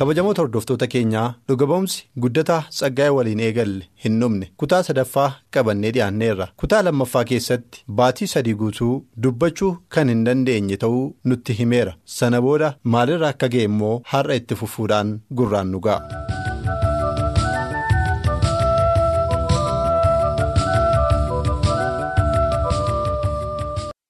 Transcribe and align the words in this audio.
Kabajamoota 0.00 0.42
hordoftoota 0.42 0.86
keenyaa 0.92 1.24
dhuga 1.50 1.66
ba'umsi 1.70 2.04
guddataa 2.24 2.58
tsaggaa'ee 2.76 3.14
waliin 3.16 3.42
eegalle 3.46 3.88
hin 4.04 4.20
dhumne 4.22 4.48
kutaa 4.62 4.82
sadaffaa 4.88 5.26
qabannee 5.56 5.90
dhiyaanneerra 5.96 6.48
kutaa 6.64 6.82
lammaffaa 6.88 7.24
keessatti 7.32 7.84
baatii 8.00 8.30
sadii 8.34 8.54
guutuu 8.62 8.92
dubbachuu 9.26 9.72
kan 9.96 10.08
hin 10.14 10.24
dandeenye 10.30 10.76
ta'uu 10.86 11.04
nutti 11.32 11.58
himeera 11.62 11.96
sana 12.18 12.42
booda 12.48 12.72
maalirra 12.96 13.28
akka 13.34 13.52
ga'e 13.56 13.68
immoo 13.72 13.94
har'a 14.14 14.40
itti 14.42 14.60
fufuudhaan 14.64 15.16
gurraan 15.42 15.74
nu 15.76 15.80
ga'a. 15.88 16.28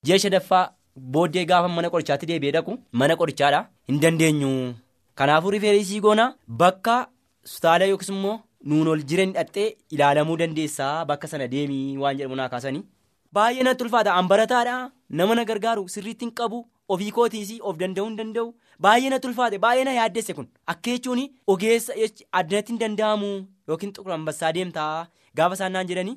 ji'a 0.07 0.19
sadaffaa 0.25 0.63
booddee 1.17 1.45
gaafa 1.51 1.69
mana 1.77 1.91
qorichaatti 1.95 2.29
deebi'ee 2.31 2.53
dhaqu 2.57 2.77
mana 3.03 3.17
qorichaadha 3.23 3.61
hin 3.91 4.01
dandeenyu. 4.05 4.53
Kanaafuu 5.21 5.51
rifeerisii 5.57 6.01
goonaa 6.07 6.31
bakka 6.63 6.95
hospitaala 7.45 7.85
yookiis 7.91 8.13
immoo 8.15 8.37
nuun 8.73 8.89
ol 8.95 9.03
jiran 9.13 9.29
hidhattee 9.35 9.69
ilaalamuu 9.97 10.37
dandeessaa 10.43 10.95
bakka 11.11 11.29
sana 11.33 11.49
deemii 11.55 11.97
waan 12.03 12.17
jedhamu 12.21 12.37
naa 12.41 12.49
kaasanii. 12.55 12.83
baay'ee 13.37 13.63
natti 13.67 13.85
ulfaata. 13.85 14.15
An 14.21 14.29
barataadha. 14.31 14.77
Nama 15.19 15.35
na 15.39 15.45
gargaaru. 15.51 15.85
Sirriitti 15.95 16.25
hin 16.27 16.33
qabu. 16.41 16.59
Ofii 16.95 17.11
kootiis 17.19 17.51
of 17.69 17.77
danda'uu 17.83 18.07
hin 18.09 18.17
danda'u. 18.21 18.49
Baay'ee 18.87 19.11
natti 19.13 19.29
ulfaate. 19.29 19.59
Baay'ee 19.65 19.85
na 19.89 19.93
yaaddesse 19.99 20.35
kun. 20.39 20.49
Akka 20.73 20.91
jechuun 20.97 21.21
ogeessa 21.55 21.95
addanatti 22.41 22.73
hin 22.73 22.81
danda'amu 22.81 23.31
yookiin 23.73 23.93
xuqur 23.99 24.13
ambassaa 24.19 24.53
deemtaa 24.57 25.07
gaafa 25.41 25.55
isaan 25.61 25.73
naan 25.79 25.87
jedhanii 25.93 26.17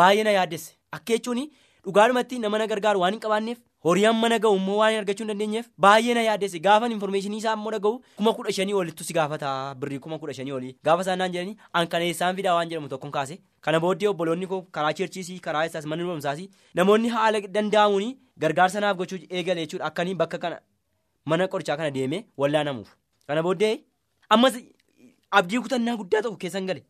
baay'ee 0.00 0.24
na 0.28 0.36
yaaddesse. 0.38 0.72
Akka 0.98 1.12
jechuun 1.18 1.42
dhugaadhumatti 1.84 2.38
nama 2.46 2.58
na 2.64 2.66
gargaaru 2.72 3.00
waan 3.04 3.12
hin 3.18 3.20
qabaanneef. 3.26 3.58
Horii 3.84 4.04
amma 4.10 4.28
na 4.28 4.38
ga'u 4.38 4.56
immoo 4.56 4.76
waan 4.78 4.94
argachuu 4.98 5.24
hin 5.24 5.28
dandeenyeef 5.32 5.66
baay'ee 5.84 6.14
na 6.18 6.22
yaaddesse 6.26 6.58
gaafa 6.66 6.88
infoormeeshinii 6.94 7.38
isaa 7.42 7.54
immoo 7.58 7.70
dhaga'u 7.74 8.00
kuma 8.20 8.32
kudha 8.38 8.52
shanii 8.58 8.74
olittu 8.80 9.04
si 9.08 9.12
gaafata 9.18 9.50
birrii 9.80 9.98
kuma 10.06 10.18
kudha 10.18 10.34
shanii 10.38 10.52
olii. 10.58 10.72
Gaafa 10.84 11.02
isaan 11.06 11.18
naan 11.18 11.32
jedhanii 11.34 11.56
an 11.72 11.86
kana 11.92 12.04
eessaan 12.08 12.36
fidaa 12.36 12.54
waan 12.58 12.68
jedhamu 12.70 12.88
tokkoon 12.88 13.12
kaase. 13.16 13.38
Kana 13.60 13.80
booddee 13.80 14.08
obboloonni 14.08 14.46
koo 14.52 14.62
karaa 14.78 14.92
cheerchiisii 15.00 15.38
karaa 15.48 15.64
isaas 15.70 15.86
mana 15.86 16.04
barumsaasii 16.08 16.48
namoonni 16.74 17.08
haala 17.16 17.40
danda'amuun 17.58 18.16
gargaarsa 18.44 18.80
naaf 18.86 18.96
gochuu 19.02 19.18
eegale 19.30 19.60
jechuudha 19.66 19.84
akkanii 19.90 20.14
bakka 20.14 20.38
kana 20.38 20.60
mana 21.24 21.48
qorichaa 21.48 21.76
kana 21.76 21.90
deemee 21.90 22.24
wallaanamuuf. 22.36 22.88
Kana 23.26 23.42
booddee 23.42 23.74
ammas 24.30 24.58
abdii 25.30 25.60
kutannaa 25.66 25.96
guddaa 26.02 26.22
ta'u 26.28 26.36
keessan 26.36 26.66
gale. 26.66 26.82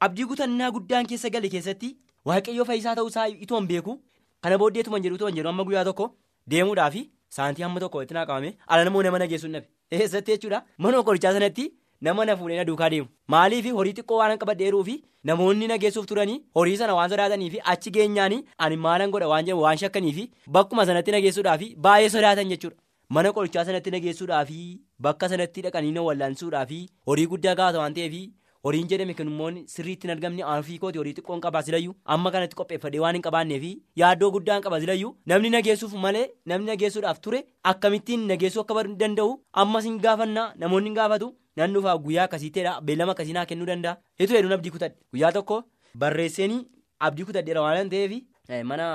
Abdii 0.00 0.24
kutannaa 0.32 0.70
guddaan 0.76 1.06
keessa 1.06 1.30
gale 1.30 1.48
keessatti 1.48 1.96
waaqayyoo 2.30 2.64
fayyisaa 2.72 2.94
ta'uu 2.98 3.08
isaa 3.14 3.28
itoo 3.46 3.58
hin 3.60 3.68
beeku. 3.72 3.96
Kana 4.42 4.58
booddee 4.58 4.82
tuman 4.82 5.02
jedhu 5.02 5.18
tuman 5.18 5.34
jedhu. 5.36 5.48
Amma 5.48 5.64
guyyaa 5.64 5.84
tokko. 5.84 6.14
Deemuudhaafi 6.50 7.02
saantii 7.36 7.62
hamma 7.66 7.80
tokko 7.80 8.02
itti 8.02 8.14
naa 8.14 8.26
qabame 8.26 8.56
ala 8.66 8.84
namoo 8.84 9.02
nama 9.02 9.18
na 9.18 9.26
geessu 9.26 9.46
hin 9.46 9.52
dhabe. 9.56 9.68
Eessatti 9.92 10.32
jechuudha? 10.34 10.62
Mana 10.78 11.02
qorichaa 11.08 11.32
sanatti 11.36 11.66
nama 12.00 12.24
na 12.24 12.36
fuudhee 12.36 12.56
na 12.58 12.64
duukaa 12.64 12.90
deemu. 12.90 13.08
Maaliif 13.28 13.66
horii 13.78 13.92
xiqqoo 13.98 14.18
waan 14.20 14.38
qabadheeruu 14.42 14.84
fi 14.88 14.96
namoonni 15.30 15.66
na 15.72 15.78
geessuuf 15.84 16.06
turanii 16.12 16.38
horii 16.58 16.76
sana 16.82 16.94
waan 16.98 17.10
sodaatanii 17.14 17.50
fi 17.56 17.60
achi 17.74 17.90
geenyaanii 17.96 18.42
ani 18.58 18.76
maalan 18.86 19.10
godha 19.16 19.28
waan 19.32 19.44
jedhamu 19.46 19.62
waan 19.66 19.78
shakkanii 19.84 20.12
fi 20.18 20.24
bakkuma 20.58 20.86
sanatti 20.90 21.12
na 21.16 21.20
geessuudhaafi 21.26 21.74
baay'ee 21.86 22.08
sodaatan 22.16 22.50
jechuudha. 22.54 22.76
Mana 23.08 23.32
qorichaa 23.38 23.64
sanatti 23.70 23.90
na 23.94 24.00
geessuudhaafi 24.06 24.60
bakka 25.06 25.28
sanatti 25.34 25.62
dhaqanii 25.68 25.92
na 25.98 26.02
wallaansuudhaafi 26.08 26.80
horii 27.06 27.26
guddaa 27.34 27.54
gaafata 27.54 27.78
waan 27.84 27.94
ta'eefi. 27.98 28.22
Horiin 28.66 28.88
jedhame 28.90 29.14
immoo 29.26 29.50
sirriitti 29.74 30.06
hin 30.08 30.12
argamne 30.14 30.42
aanfii 30.54 30.78
kooti 30.82 30.98
horii 31.02 31.14
xiqqoon 31.18 31.40
qabaa 31.46 31.62
silayyuu 31.68 31.94
amma 32.16 32.30
kanatti 32.34 32.56
qopheeffadhee 32.60 33.00
waan 33.04 33.14
hin 33.18 33.22
qabaanneefi 33.26 33.70
yaaddoo 34.02 34.30
guddaan 34.36 34.62
qaba 34.66 34.80
silayyuu 34.84 35.12
namni 35.32 35.50
nageessuuf 35.54 35.94
malee 36.06 36.24
namni 36.52 36.70
nageessuudhaaf 36.72 37.20
ture 37.26 37.40
akkamittiin 37.72 38.26
nageessuu 38.32 38.62
akka 38.64 38.84
danda'u 39.04 39.32
ammas 39.64 39.84
hin 39.90 39.98
gaafannaa 40.06 40.46
namoonni 40.64 40.88
hin 40.92 40.98
gaafatu 41.00 41.30
nan 41.60 41.74
dhufaaf 41.76 42.00
guyyaa 42.06 42.24
akkasiitteedha 42.28 42.74
beellama 42.88 43.12
akkasii 43.16 43.32
naa 43.38 43.46
kennuu 43.48 43.66
danda'a. 43.70 43.96
Hedduu 44.20 44.36
hedduun 44.36 44.52
abdii 44.56 44.70
kutadhe. 44.76 44.96
Guyyaa 45.12 45.32
tokko 45.36 45.56
barreesseenii 46.02 46.60
abdii 47.08 47.24
kutadheera 47.30 47.60
waan 47.66 47.90
ta'eef 47.90 48.62
mana 48.70 48.86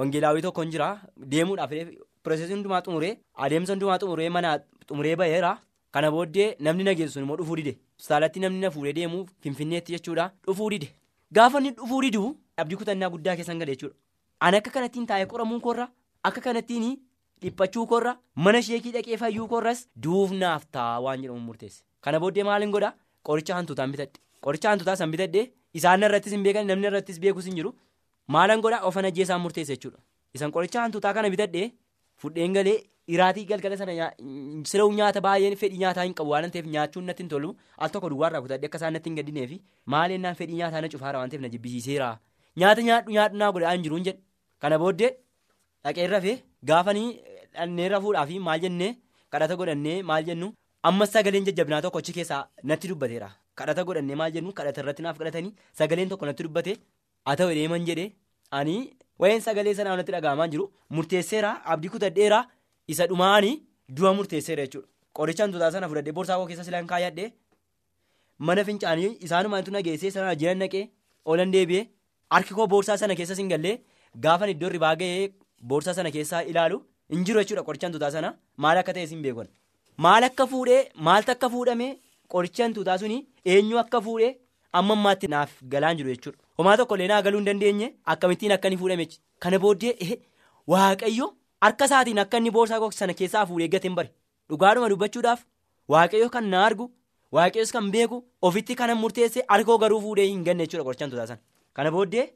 wangeelaawii 0.00 0.42
tokkoon 0.46 0.70
jira. 0.74 0.88
Deemuudhaaf 1.32 1.70
piroosesii 2.22 2.54
hundumaa 2.54 2.82
xumuree 2.86 3.12
adeemsa 3.46 3.72
hundumaa 3.74 3.98
xumuree 4.04 4.28
mana 4.36 4.52
xumuree 4.88 5.16
baheera. 5.22 5.56
Kana 5.94 6.10
booddee 6.14 6.46
namni 6.66 6.84
nageessu 6.90 7.20
immoo 7.24 7.36
dhufuu 7.40 7.56
dide 7.60 7.74
hospitaalatti 7.98 8.40
namni 8.44 8.60
na 8.64 8.70
fuudhee 8.70 8.92
deemu 8.98 9.24
finfinneetti 9.42 9.92
jechuudha. 9.96 10.30
Dhufuu 10.46 10.70
dide. 10.70 10.88
Gaafa 11.32 11.58
inni 11.60 11.70
dhufuu 11.78 12.00
didu 12.02 12.22
abdii 12.56 12.76
kutannaa 12.82 13.10
guddaa 13.14 13.36
keessan 13.36 13.58
gale 13.58 13.72
jechuudha. 13.76 13.96
Ani 14.40 14.56
akka 14.60 14.70
kanattiin 14.76 15.06
taa'ee 15.10 15.26
qoramuu 15.32 15.60
korra 15.66 15.88
akka 16.30 16.40
kanattiin 16.46 16.86
dhiphachuu 17.42 17.86
korra 17.92 18.16
mana 18.46 18.62
sheekii 18.68 18.92
dhaqee 18.96 19.16
fayyuu 19.22 19.48
korras 19.48 19.86
duufnaaf 20.06 20.66
ta'a 20.76 21.00
waan 21.04 21.22
jedhamu 21.22 21.40
murteesse. 21.48 21.82
Kana 22.00 22.20
booddee 22.20 22.44
maaliin 22.50 22.70
godha? 22.76 22.92
Qoricha 23.26 23.54
hantuutaan 23.58 23.92
bitadhe 23.92 24.20
qoricha 24.44 24.70
hantuutaa 24.70 24.96
san 25.00 25.10
bitadhe 25.14 25.42
isaan 25.80 26.02
irrattis 26.08 26.32
hin 26.36 26.42
beekan 26.46 26.66
namni 26.70 26.86
irrattis 26.90 27.20
beekus 27.20 27.46
hin 27.50 27.56
jiru. 27.60 27.70
Maalan 28.28 28.60
godha? 28.60 28.82
Ofan 28.88 29.04
ajjeesaan 29.10 29.40
murteesse 29.40 29.76
jechuudha. 29.76 29.98
Isan 30.34 30.52
qoricha 30.52 30.82
hantuutaa 30.82 31.12
kana 31.14 31.30
bitadhe 31.34 31.70
fudheen 32.22 32.52
galee. 32.58 32.76
Iraatii 33.14 33.44
galgala 33.48 33.76
sana 33.76 33.94
siree 34.70 34.88
nyaata 34.98 35.20
baay'een 35.26 35.56
fedhii 35.62 35.78
nyaataa 35.82 36.04
hin 36.08 36.14
qabu. 36.20 36.30
Waan 36.34 36.50
ta'eef 36.54 36.66
nyaachuun 36.74 37.04
natti 37.10 37.22
hin 37.22 37.28
tolu. 37.32 37.50
Al 37.78 37.90
tokko 37.96 38.08
duwwaarraa 38.12 38.40
kutadhe 38.44 38.66
akka 38.70 38.78
isaan 38.80 38.92
natti 38.96 39.10
hin 39.10 39.16
gaddineef 39.18 39.50
maali 39.94 40.14
ennaan 40.18 40.34
fedhii 40.40 40.56
nyaataa 40.60 40.80
na 40.84 40.88
cufaara 40.94 41.18
waan 41.22 41.30
ta'eef 41.34 41.42
na 41.46 41.50
jibbisiiseera? 41.54 42.08
Nyaata 42.62 42.82
nyaadhu 42.88 43.12
nyaadhu 43.16 43.36
naa 43.42 43.52
godhaa 43.56 43.72
hin 43.76 43.82
jiru 43.86 43.96
hin 44.00 44.04
jedhe. 44.08 44.20
Kana 44.60 44.78
booddee 44.84 45.10
dhaqee 45.84 46.06
rafee 46.14 46.36
gaafanii 46.70 47.08
dhannee 47.58 47.88
rafuudhaaf 47.94 48.30
maal 48.48 48.60
jennee 48.66 48.90
kadhata 49.36 49.56
godhannee 49.60 50.02
maal 50.12 50.24
jennu? 50.30 50.52
Ammas 50.88 51.12
sagaleen 51.16 51.44
jajjabinaa 51.48 51.82
tokko 51.84 51.98
achi 52.04 52.12
keessaa 52.18 52.42
natti 52.72 52.88
dubbateera. 52.88 53.28
Kadhata 53.58 53.84
godhannee 53.84 54.16
maal 54.22 54.32
jennu? 54.38 54.52
Kadhata 54.58 54.80
irratti 54.82 55.02
naaf 55.08 55.18
kadhatanii 55.20 55.52
sagaleen 55.78 56.08
tokko 56.14 56.26
natti 56.30 56.42
dubbate 56.48 56.72
haa 57.26 57.36
ta'u 57.40 57.52
deeman 57.60 57.84
jedhee 57.90 58.12
ani 58.50 58.76
wayeen 59.20 59.40
sagalee 59.46 59.74
sanaa 59.78 59.96
natti 60.00 60.12
dhaga'amaa 60.16 60.48
jiru 60.56 60.66
murteesseera 60.96 61.50
abdii 61.74 61.92
kutadheera. 61.94 62.40
Isa 62.92 63.06
dhumaanii 63.10 63.54
du'a 63.96 64.12
murteesseera 64.18 64.64
jechuudha. 64.66 64.88
Qoricha 65.16 65.42
hantuutaa 65.44 65.70
sana 65.74 65.88
fudhadhee 65.90 66.12
boorsaa 66.16 66.36
koo 66.40 66.46
keessa 66.50 66.64
silaan 66.68 66.86
kaayadhee 66.92 67.28
mana 68.48 68.64
fincaanii 68.68 69.10
isaanumaantu 69.26 69.70
nageessee 69.76 70.10
sana 70.16 70.34
jiran 70.40 70.58
naqee 70.62 70.82
oolan 71.32 71.52
deebi'ee 71.54 71.84
harki 72.36 72.54
koo 72.58 72.66
boorsaa 72.72 72.96
sana 73.02 73.14
keessa 73.20 73.36
hin 73.40 73.48
gallee 73.52 73.74
gaafan 74.26 74.52
iddoo 74.54 74.70
irraa 74.78 74.94
ga'ee 75.02 75.28
boorsaa 75.72 75.94
sana 75.98 76.10
keessaa 76.16 76.42
ilaalu 76.52 76.80
hin 77.14 77.24
jiru 77.28 77.40
jechuudha 77.44 77.62
qoricha 77.68 77.86
hantuutaa 77.88 78.10
sana 78.16 78.32
maal 78.66 78.80
akka 78.82 78.92
ta'e 78.98 79.06
hin 79.12 79.22
beekon. 79.26 79.48
Maal 80.04 80.22
akka 80.28 80.46
fuudhee 80.52 80.80
maaltu 81.08 81.32
akka 81.36 81.48
fuudhamee 81.54 81.92
qoricha 82.34 82.64
hantuutaa 82.66 82.98
suni 83.04 83.18
eenyu 83.54 83.78
akka 83.84 84.00
fuudhee 84.08 84.32
amma 84.80 84.94
ammaatti 84.98 85.30
naaf 85.34 85.52
galaan 85.74 85.96
jiru 86.00 86.14
jechuudha. 86.14 86.38
Homaa 86.58 86.76
tokkollee 86.80 87.08
naa 87.12 87.22
galuu 87.26 87.40
hin 87.42 87.48
dandeenye 87.50 87.88
akkamittiin 88.14 88.54
akka 88.56 88.68
inni 88.70 88.80
fuudhame 88.82 89.06
kana 89.46 89.58
booddee 89.64 90.18
waaqayyo. 90.74 91.28
Harka 91.64 91.84
isaatiin 91.90 92.18
akka 92.24 92.36
inni 92.42 92.50
boorsaa 92.58 92.90
sana 93.00 93.14
keessaa 93.20 93.46
fuudhee 93.50 93.68
gateen 93.74 93.94
bare 93.98 94.10
dhugaadhuma 94.50 94.88
dubbachuudhaaf 94.92 95.44
waaqayyo 95.94 96.28
kan 96.36 96.50
na 96.54 96.64
argu 96.66 96.90
waaqayyos 97.38 97.72
kan 97.76 97.90
beeku 97.94 98.18
ofitti 98.48 98.74
kanan 98.80 98.98
murteesse 99.02 99.40
harkoo 99.48 99.78
garuu 99.84 100.00
fuudhee 100.06 100.26
hin 100.32 100.44
ganne 100.48 100.64
jechuudha 100.66 100.84
qoricha 100.88 101.04
hantuutaa 101.06 101.26
sana. 101.30 101.40
Kana 101.76 101.90
booddee 101.96 102.26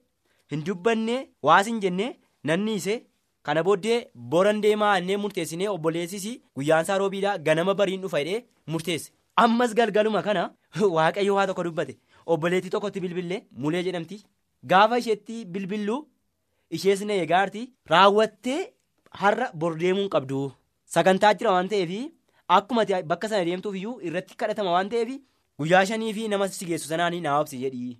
hin 0.52 0.64
dubbannee 0.69 1.20
waas 1.50 1.67
hin 1.73 1.81
jennee 1.84 2.11
nanni 2.50 2.75
isee 2.81 2.99
kana 3.49 3.64
booddee 3.69 3.99
boran 4.34 4.62
deemaa 4.64 4.93
annee 5.00 5.17
murteessinee 5.25 5.69
obboleessis 5.75 6.26
guyyaansaa 6.61 6.99
roobiidhaa 7.02 7.38
ganama 7.50 7.75
bariin 7.82 8.02
dhufa 8.06 8.25
jedhee 8.25 8.44
murteesse. 8.75 9.12
Ammas 9.44 9.75
galgaluma 9.79 10.23
kana 10.29 10.50
waaqayyo 10.99 11.34
waa 11.38 11.46
tokko 11.50 11.64
dubbate 11.69 11.94
obboleettii 12.34 12.70
tokkotti 12.75 13.00
bilbilee 13.04 13.40
mulee 13.64 13.82
jedhamti 13.86 14.19
gaafa 14.72 14.98
isheetti 15.02 15.44
bilbilluu 15.54 16.00
ishees 16.78 17.00
na 17.08 17.14
eegaarti 17.22 17.62
raawwattee. 17.92 18.60
Har'a 19.20 19.46
bor 19.60 19.72
deemuun 19.80 20.08
qabdu 20.14 20.38
sagantaa 20.94 21.34
jira 21.40 21.52
waan 21.56 21.69
ta'eef 21.72 21.92
akkuma 22.56 22.82
bakka 23.12 23.28
sana 23.32 23.44
deemtuuf 23.48 23.75
iyyuu 23.80 24.00
irratti 24.08 24.36
kadhatama 24.42 24.72
waan 24.75 24.88
ta'eef 24.94 25.12
guyyaa 25.62 25.84
shanii 25.90 26.12
fi 26.16 26.26
nama 26.32 26.48
si 26.56 26.66
geessu 26.70 26.88
sanaanii 26.90 27.20
naa 27.26 27.38
obsi 27.44 27.60
jedhii 27.62 27.94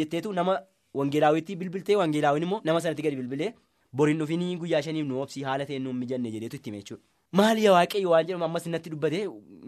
jetteetu 0.00 0.32
nama 0.38 0.58
wangeelaawwitti 1.00 1.56
bilbiltee 1.62 1.96
wangeelaawwin 2.00 2.42
immoo 2.48 2.60
nama 2.68 2.80
sanatti 2.84 3.02
gadi 3.06 3.16
bilbilee 3.20 3.48
boriin 4.00 4.18
dhufinii 4.22 4.56
guyyaa 4.62 4.82
shaniif 4.88 5.06
nu 5.08 5.22
obsi 5.24 5.42
haala 5.48 5.66
ta'e 5.70 5.78
nuun 5.86 5.96
mijanne 6.02 6.30
jedheetu 6.34 6.56
itti 6.60 6.70
hime 6.70 6.82
jechuudha. 6.82 7.02
maali 7.38 7.64
waaqayyo 7.76 8.10
waan 8.14 8.26
jedhamu 8.28 8.44
ammas 8.48 8.66
natti 8.74 8.90
dubbate 8.96 9.20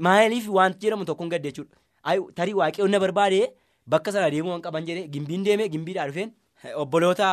maaliif 0.08 0.48
wanti 0.58 0.86
jedhamu 0.86 1.04
tokko 1.08 1.24
hin 1.24 1.30
gadde 1.34 1.48
jechuudha. 1.50 1.76
Tarii 2.38 2.54
waaqayyoon 2.60 2.90
na 2.96 3.00
barbaade 3.04 3.40
bakka 3.92 4.12
sana 4.14 4.30
deemuu 4.34 4.50
waan 4.54 4.62
qaban 4.66 4.86
jedhee 4.88 5.06
gimbiin 5.14 5.44
deemee 5.46 5.68
gimbiidhaa 5.74 6.06
dhufeen 6.08 6.32
obboloota 6.82 7.28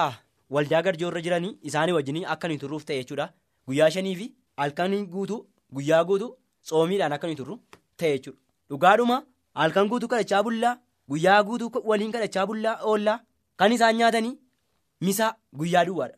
waldaa 0.55 0.81
garjoorra 0.87 1.21
jiranii 1.25 1.53
isaanii 1.69 1.95
wajjin 1.97 2.19
akka 2.33 2.47
nuyi 2.47 2.59
turruuf 2.63 2.85
ta'e 2.89 2.97
jechuudha. 3.01 3.27
Guyyaa 3.67 3.89
shanii 3.95 4.15
fi 4.19 4.27
halkan 4.61 4.93
guutuu 5.13 5.39
guyyaa 5.75 6.03
guutuu 6.09 6.31
tsoomiidhaan 6.65 7.13
akka 7.17 7.27
nuyi 7.27 7.37
turru 7.41 7.55
ta'e 7.97 8.11
jechuudha. 8.17 8.39
Dhugaadhuma 8.69 9.17
halkan 9.61 9.89
guutuu 9.93 10.07
kadhachaa 10.13 10.43
bullaa 10.47 10.75
guyyaa 11.09 11.41
guutuu 11.47 11.71
waliin 11.91 12.11
kadhachaa 12.15 12.45
bullaa 12.51 12.75
oollaa 12.91 13.19
kan 13.59 13.71
isaan 13.77 13.95
nyaatanii 14.01 14.37
misaa 15.01 15.33
guyyaa 15.59 15.85
duwwaadha. 15.89 16.17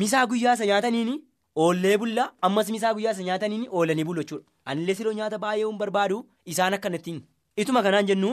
Misaa 0.00 0.26
guyyaa 0.26 0.54
isa 0.58 0.66
nyaataniini 0.70 1.14
oollee 1.62 1.96
bullaa 2.02 2.28
ammas 2.48 2.70
misaa 2.74 2.92
guyyaa 2.98 3.12
isa 3.16 3.22
nyaataniini 3.30 3.68
oolanii 3.76 4.04
bulu 4.10 4.22
jechuudha. 4.22 4.44
Anillee 4.64 4.94
siroo 4.98 5.12
nyaata 5.18 5.38
baay'ee 5.44 5.72
barbaadu 5.82 6.18
isaan 6.52 6.74
akkanattiin 6.78 7.22
ituma 7.56 7.82
kanaan 7.86 8.06
jennu 8.10 8.32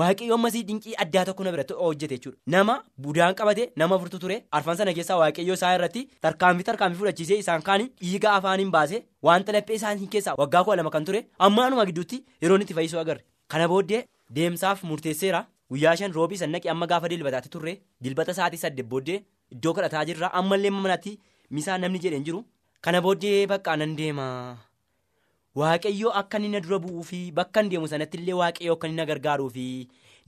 waaqayyo 0.00 0.34
ammasii 0.38 0.62
dinqii 0.68 0.94
addaa 1.04 1.24
tokko 1.28 1.44
na 1.46 1.52
biratti 1.54 1.74
hojjete 1.80 2.14
jechuudha. 2.16 2.38
Nama 2.54 2.74
budaan 3.06 3.34
qabate 3.40 3.64
nama 3.82 3.98
furtu 4.02 4.18
ture 4.24 4.36
arfan 4.58 4.76
sana 4.80 4.92
keessaa 4.98 5.18
waaqayyo 5.22 5.54
isaa 5.58 5.74
irratti 5.78 6.02
tarkaanfii 6.26 6.66
tarkaanfii 6.70 6.98
fudhachiisee 7.02 7.38
isaan 7.44 7.62
kaanii 7.68 7.88
dhiiga 8.02 8.32
afaaniin 8.38 8.70
baase 8.76 9.02
wanta 9.28 9.52
laphee 9.58 9.76
isaanii 9.80 10.06
keessaa 10.16 10.34
waggaa 10.42 10.64
kudha 10.64 10.76
lama 10.82 10.90
kan 10.96 11.04
ture 11.10 11.20
amma 11.48 11.66
anuma 11.66 11.86
gidduutti 11.90 12.24
yeroon 12.42 12.62
itti 12.66 12.74
fayyisuu 12.80 13.00
agarre. 13.04 13.22
Kana 13.48 13.68
booddee 13.74 14.02
deemsaaf 14.38 14.82
murteesseera 14.90 15.44
guyyaa 15.70 15.96
shan 16.02 16.12
roobii 16.18 16.38
sannaqee 16.42 16.70
amma 16.74 16.86
gaafa 16.94 17.08
dilbataatti 17.14 17.48
turre 17.54 17.78
dilbata 18.02 18.34
sa'aatii 18.40 18.62
saddeet 18.66 18.88
booddee 18.92 19.20
iddoo 19.54 19.72
kadhataa 19.78 20.04
jirra 20.10 20.32
ammallee 20.40 20.70
manatti 20.82 21.18
misaa 21.50 21.78
namni 21.78 21.98
jedheen 22.04 22.24
jiru 22.28 22.44
kana 22.84 23.00
booddee 23.06 23.46
bakka 23.52 23.76
nan 23.76 23.94
deema. 24.00 24.26
Waaqayyoo 25.60 26.10
akka 26.20 26.38
inni 26.38 26.48
na 26.54 26.60
dura 26.60 26.78
bu'uu 26.84 27.02
fi 27.08 27.18
bakka 27.38 27.62
hin 27.62 27.68
deemu 27.72 27.88
sanatti 27.90 28.18
illee 28.20 28.36
waaqayyoo 28.40 28.74
akka 28.76 28.88
inni 28.90 28.96
na 29.00 29.04
gargaaruu 29.10 29.50
fi 29.56 29.64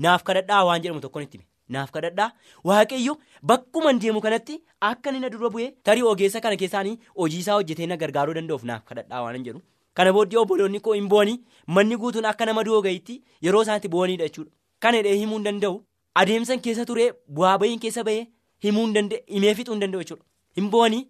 naaf 0.07 0.23
kadhadhaa 0.29 0.59
waan 0.69 0.83
jedhamu 0.85 1.01
tokkoon 1.07 1.25
itti 1.27 1.41
naaf 1.77 1.91
kadhadhaa 1.97 2.29
waaqayyo 2.71 3.15
bakkuma 3.53 3.91
hin 3.93 3.99
deemu 4.05 4.21
kanatti 4.27 4.59
akka 4.91 5.11
inni 5.15 5.21
na 5.25 5.31
dura 5.35 5.51
bu'ee 5.57 5.67
tarii 5.89 6.05
ogeessa 6.11 6.41
kana 6.45 6.57
keessaanii 6.61 6.95
hojii 7.23 7.41
isaa 7.45 7.57
hojjetee 7.59 7.87
na 7.93 7.97
gargaaruu 8.03 8.37
danda'uuf 8.39 8.65
naaf 8.71 8.85
kadhadhaa 8.91 9.23
waan 9.27 9.45
jedhu. 9.49 9.61
Kana 9.99 10.13
booddee 10.19 10.39
obboloonni 10.45 10.81
koo 10.87 10.95
hin 10.99 11.09
boonii 11.15 11.37
manni 11.79 11.97
guutuun 12.05 12.25
akka 12.31 12.47
nama 12.51 12.63
du'oo 12.69 12.83
gahiitti 12.87 13.15
yeroo 13.49 13.63
isaatti 13.67 13.89
booniidha 13.95 14.29
jechuudha. 14.29 14.51
Kana 14.81 14.99
hidhee 15.03 15.15
himuu 15.23 15.39
hin 15.41 15.45
danda'u 15.49 15.81
adeemsan 16.23 16.61
keessa 16.67 16.85
turee 16.91 17.09
bu'aa 17.39 17.57
bahiin 17.63 17.81
keessa 17.85 18.05
bahee 18.09 18.27
himuu 18.67 18.85
hin 18.87 18.95
danda'e 18.99 19.23
himee 19.37 19.55
fixuu 19.61 19.75
hin 19.77 19.83
danda'u 19.87 20.03
jechuudha. 20.05 20.25
Hin 20.61 20.71
boonii 20.77 21.03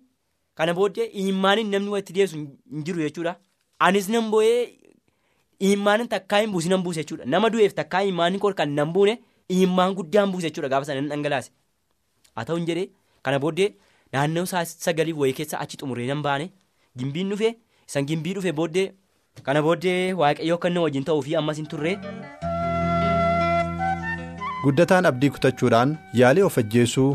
kana 0.61 0.75
booddee 0.81 1.09
himmaaniin 1.19 1.71
namni 1.77 1.91
walitti 1.97 2.13
deessu 2.21 2.37
hin 2.41 2.85
jiru 2.89 3.03
jechuudha. 3.09 3.35
Anis 3.79 4.09
nan 4.09 4.31
boo'ee 4.33 4.69
himmaan 5.61 6.07
takkaa 6.09 6.41
hin 6.45 6.53
buusi 6.53 6.69
nan 6.73 6.83
buuse 6.85 7.01
jechuudha. 7.03 7.25
Nama 7.25 7.51
du'eef 7.51 7.75
takkaa 7.81 8.01
himmaan 8.09 8.39
koo 8.45 8.53
kan 8.61 8.71
nan 8.79 8.93
buune 8.93 9.19
himmaan 9.53 9.95
guddaan 9.99 10.33
buuse 10.33 10.49
jechuudha 10.49 10.69
gaafa 10.75 10.87
sana 10.91 11.09
dhangalaase. 11.13 11.51
Haa 12.37 12.45
ta'u 12.45 12.57
hin 12.61 12.67
jedhee 12.71 12.89
kana 13.23 13.39
booddee 13.45 13.69
naannoo 14.13 14.47
sagaliif 14.53 15.17
wayii 15.25 15.35
keessa 15.41 15.59
achi 15.65 15.77
xumuree 15.83 16.07
nan 16.13 16.23
baane 16.29 16.47
gimbiin 16.99 17.31
dhufee 17.35 17.53
isan 17.89 18.07
gimbii 18.13 18.35
dhufe 18.39 18.53
booddee 18.61 18.87
kana 19.49 19.63
booddee 19.69 20.13
waaqayyoo 20.23 20.59
inni 20.71 20.79
wajjin 20.87 21.05
ta'uu 21.11 21.23
fi 21.29 21.37
ammas 21.43 21.57
hin 21.63 21.67
turre. 21.75 21.93
Guddataan 24.65 25.07
abdii 25.11 25.31
kutachuudhaan 25.35 25.97
yaalii 26.21 26.43
of 26.49 26.57
ajjeesuu 26.63 27.11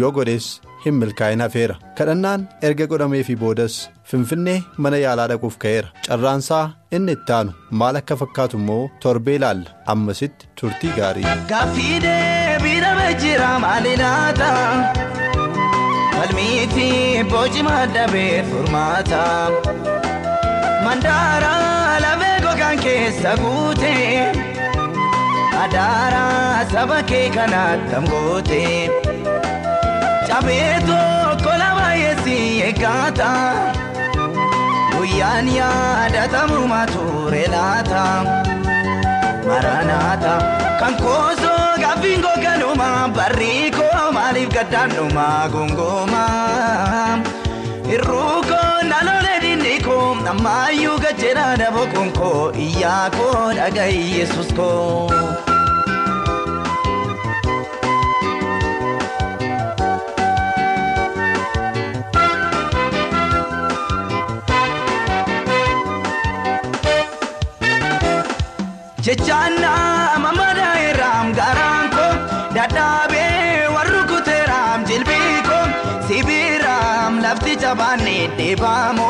yoo 0.00 0.10
godhes 0.16 0.48
hin 0.84 0.94
milkaa'in 1.00 1.40
hafeera 1.44 1.76
kadhannaan 1.98 2.46
erga 2.68 2.86
godhameefii 2.92 3.36
boodas 3.42 3.74
finfinnee 4.12 4.56
mana 4.84 4.96
yaalaa 5.04 5.28
dhaquuf 5.32 5.56
ka'eera. 5.64 5.88
Carraansaa 6.08 6.64
inni 6.98 7.12
itti 7.18 7.32
aanu 7.38 7.52
maal 7.82 7.96
akka 8.00 8.16
fakkaatu 8.22 8.56
immoo 8.62 8.82
torbee 9.04 9.36
ilaalla. 9.40 9.70
Ammasitti 9.94 10.48
turtii 10.60 10.92
gaarii. 10.98 11.26
Gaaffii 11.52 12.00
deebii 12.06 12.78
dhabee 12.86 13.12
jira 13.24 13.50
maali 13.66 13.94
laata? 14.02 14.50
Falmii 16.16 16.66
fi 16.74 16.88
boci 17.32 17.62
maddabee 17.68 18.42
furmaata. 18.50 19.22
Mandaara 20.84 21.52
lafee 22.04 22.36
gogaan 22.46 22.78
keessa 22.86 23.32
guute. 23.42 23.94
Adaara 25.62 26.24
saba 26.72 26.98
kee 27.10 27.26
kanaatti 27.36 27.94
amgoote. 28.00 28.60
Cabee 30.30 30.78
tokko 30.88 31.52
lama 31.60 31.86
yeessi 32.02 32.36
eeggaata 32.66 33.30
guyyaan 34.94 35.48
yaadatamu 35.58 36.58
mature 36.72 37.42
laata 37.54 38.02
maranaata 39.48 40.34
kan 40.80 40.94
koosoo 41.02 41.66
gaaffiin 41.82 42.22
goganuma 42.26 42.88
barrii 43.18 43.70
koo 43.78 44.04
maaliif 44.18 44.52
gaddaanuma 44.56 45.26
gongooma 45.54 46.24
hirruu 47.90 48.38
koo 48.50 48.72
naannolee 48.92 49.38
dinni 49.46 49.76
koo 49.88 50.02
ammayyuu 50.34 50.98
gajjeera 51.06 51.46
daboo 51.64 51.86
konkoo 51.96 52.42
iyyaa 52.66 53.04
koo 53.18 53.46
dhaga'i 53.60 54.02
yesus 54.18 54.54
koo. 54.60 55.10
Jechaannaa 69.06 70.18
mamadaa 70.24 70.74
irraam 70.88 71.28
garaan 71.38 71.86
koo 71.94 72.10
dadhaabee 72.56 73.68
warri 73.74 74.02
kuteeraam 74.10 74.84
jilbii 74.90 75.36
koo 75.48 75.62
sibiiraam 76.08 77.16
lafti 77.24 77.54
jabaannee 77.62 78.22
deebaamu 78.40 79.08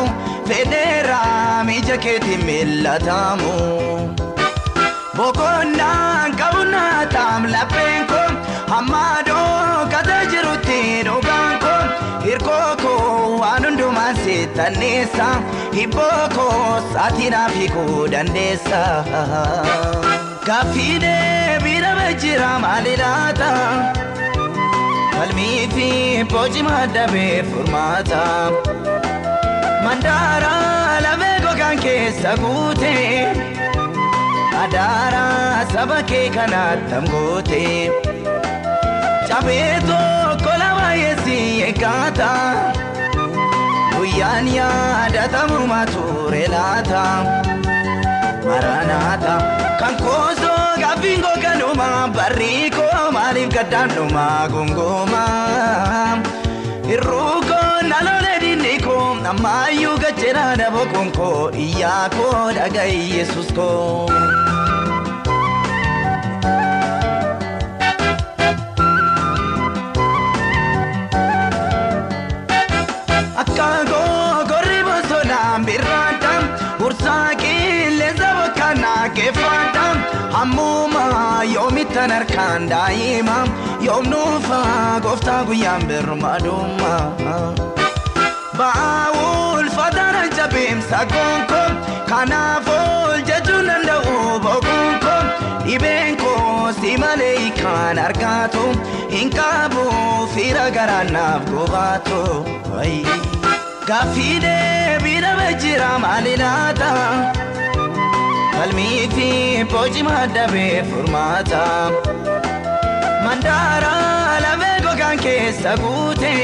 fedheeraam 0.50 1.68
ija 1.78 1.96
keetiin 2.04 2.44
mil'atamu. 2.50 3.54
Boqonnaan 5.16 6.36
qabunnaataan 6.40 7.50
lapheen 7.54 8.06
koo 8.12 8.28
hammaadoo 8.72 9.86
kata 9.94 10.18
jirutti 10.32 10.78
dhugaan 11.08 11.28
koo 11.28 11.29
hirkoo 12.30 12.76
koo 12.82 13.38
waan 13.40 13.64
hundumaan 13.66 14.16
seetanneessa 14.24 15.28
hibboo 15.76 16.24
koo 16.34 16.80
saatinaaf 16.92 17.54
hiikuu 17.60 18.06
dandeessa. 18.12 18.80
Gaaffii 20.48 20.98
deebii 21.04 21.78
dhabee 21.86 22.12
jira 22.24 22.50
maali 22.64 22.94
laata? 23.02 23.50
Falmii 25.14 25.68
fi 25.74 25.88
boci 26.34 26.62
maddabee 26.68 27.42
furmaata. 27.50 28.22
Mandaara 29.86 30.54
lafee 31.06 31.34
gogaan 31.46 31.78
keessa 31.86 32.36
guute. 32.44 32.94
Adaara 34.62 35.24
saba 35.74 36.02
kee 36.12 36.24
kanaatti 36.38 36.94
amgoote. 37.00 37.62
Cabee 39.30 39.78
tokko 39.88 40.52
lama 40.60 40.88
yeessi 41.00 41.36
eeggaata. 41.66 42.30
Guyyaan 43.94 44.46
yaadatamu 44.56 45.58
mature 45.72 46.42
laata. 46.54 47.04
Maranaata 48.46 49.34
kan 49.80 49.94
koosoo 50.02 50.64
gaaffiin 50.82 51.22
goganuma 51.26 51.88
barrii 52.16 52.70
koo 52.78 53.04
maaliif 53.16 53.52
gaddaanuma 53.56 54.26
gongooma. 54.54 55.22
Hirruu 56.88 57.36
koo 57.50 57.70
naannolee 57.90 58.38
dinni 58.44 58.74
koo 58.86 59.06
ammayyuu 59.32 59.96
gajjeera 60.04 60.46
daboo 60.62 60.86
konkoo 60.94 61.50
iyyaa 61.66 62.08
koo 62.16 62.42
dhaga'i 62.58 62.98
yesus 63.18 63.52
koo. 63.58 64.10
Akka 73.60 73.84
googorri 73.92 74.78
bosonaan 74.88 75.64
birraadhaan 75.68 76.44
ursaa 76.84 77.34
qilleensa 77.42 78.28
bokkaanaa 78.38 79.08
keeffaadhaan 79.16 79.98
hammuma 80.36 81.02
yoomittan 81.54 82.10
harkaan 82.16 82.68
daa'ima 82.70 83.36
yoom 83.86 84.08
nuufaa 84.12 85.00
gooftaa 85.06 85.42
guyyaan 85.50 85.84
birmaadumma. 85.90 86.94
Ba'aa 88.58 89.04
ulfaataan 89.24 90.30
jabeemsa 90.38 91.00
gonko 91.12 91.60
kanaaf 92.12 92.68
ol 92.78 93.20
jechuun 93.32 93.68
danda'u 93.72 94.16
boqonko 94.46 95.16
dhibeen 95.66 96.16
koo 96.24 96.72
si 96.80 96.96
malee 97.04 97.50
kan 97.60 97.98
argaatu 98.06 98.64
hin 99.16 99.28
qabu 99.38 99.84
fira 100.34 100.66
garaanaaf 100.78 101.44
gobaatu. 101.52 102.24
Gaafiidee 103.90 104.98
biidhamee 105.04 105.54
jira 105.62 105.88
maali 106.02 106.34
laata? 106.42 106.90
Falmii 108.54 109.08
fi 109.14 109.28
boci 109.72 110.02
maddabee 110.08 110.82
furmaata. 110.90 111.62
Mandaara 113.24 113.94
lamee 114.44 114.76
gogaan 114.86 115.18
keessa 115.24 115.72
guute. 115.82 116.34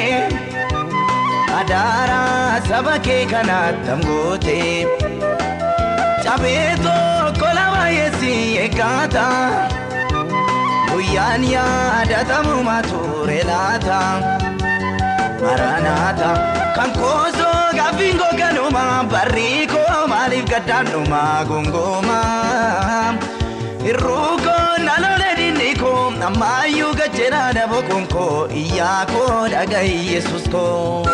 Adaara 1.59 2.21
saba 2.69 2.97
kee 3.07 3.23
kanaatti 3.35 3.95
goote. 4.07 4.59
Cabee 6.25 6.67
tokko 6.87 7.49
lama 7.61 7.85
yeessi 7.99 8.33
eeggata. 8.65 9.27
Guyyaan 10.91 11.45
yaadatamu 11.55 12.59
mature 12.71 13.41
laata. 13.53 14.01
Maranaata 15.47 16.31
kan 16.77 16.91
koosoo 17.01 17.36
gaaffiin 17.79 18.19
goganuma 18.23 18.85
barrii 19.13 19.67
koo 19.75 20.07
maaliif 20.13 20.49
gaddaanuma 20.53 21.23
gongooma. 21.49 22.19
Irruukoo 23.91 24.69
naannolee 24.87 25.35
dinni 25.41 25.75
koo 25.83 26.05
ammayyuu 26.29 26.93
gajjeera 27.01 27.43
dhaboo 27.59 27.83
konkoo 27.91 28.49
iyyaa 28.63 29.03
koo 29.13 29.49
dhagahi 29.55 29.97
yesus 30.15 30.49
koo. 30.55 31.07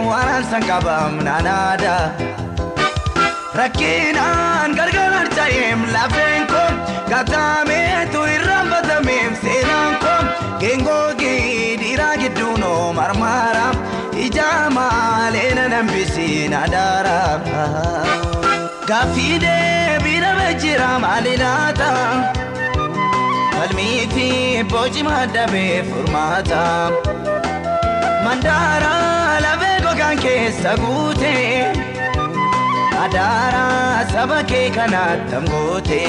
Quuqamee 0.00 0.06
tan 0.06 0.06
waraansan 0.08 0.62
qabam 0.68 1.12
naanaada. 1.24 1.96
Rakkinaan 3.58 4.74
gargaar 4.78 5.28
ta'eem 5.36 5.80
lafeen 5.94 6.46
koo 6.52 6.70
gataameetu 7.10 8.20
irraan 8.34 8.66
batameem 8.72 9.32
seenaan 9.42 9.94
koo 10.02 10.20
geengoogi 10.60 11.34
dhiiraa 11.80 12.16
gidduun 12.22 12.64
marmaara 12.98 13.66
ija 14.24 14.70
maalee 14.76 15.54
na 15.58 15.68
nambisiin 15.74 16.54
adaara. 16.54 17.18
Gaafiidee 18.88 19.98
biidhamee 20.04 20.54
jira 20.62 20.90
maali 21.04 21.36
laata? 21.42 21.90
Falmii 23.54 24.08
fi 24.14 24.28
boci 24.72 25.02
maddabee 25.08 25.82
furmaata. 25.90 26.62
Mandaara 28.24 28.89
keessa 30.50 30.74
guute. 30.82 31.34
Adaara 33.04 33.64
saba 34.12 34.38
kee 34.50 34.70
kanaatti 34.76 35.38
goote. 35.50 36.02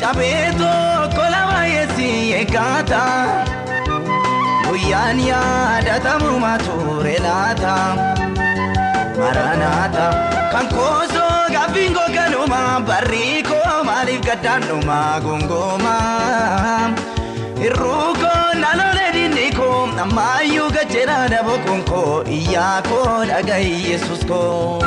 Cabee 0.00 0.50
tokko 0.60 1.24
lama 1.34 1.60
yeessi 1.72 2.08
eeggata. 2.38 3.02
Guyyaan 4.66 5.20
yaadatamu 5.30 6.32
mature 6.44 7.16
laata. 7.26 7.76
Maranaata 9.20 10.06
kan 10.52 10.66
koosoo 10.74 11.38
gaaffiin 11.54 11.94
goganuma 11.98 12.62
barrii 12.88 13.42
koo 13.50 13.84
maaliif. 13.84 14.22
Irruukoo 17.62 17.62
naannolee 17.62 17.62
dinni 17.62 18.20
koo 18.22 18.41
ammayyuu 20.04 20.70
gajjeera 20.76 21.16
dhaboo 21.32 21.58
konkoo 21.66 22.14
iyyaa 22.38 22.76
koo 22.88 23.24
dhagahi 23.30 23.72
yesus 23.90 24.24
koo. 24.30 24.80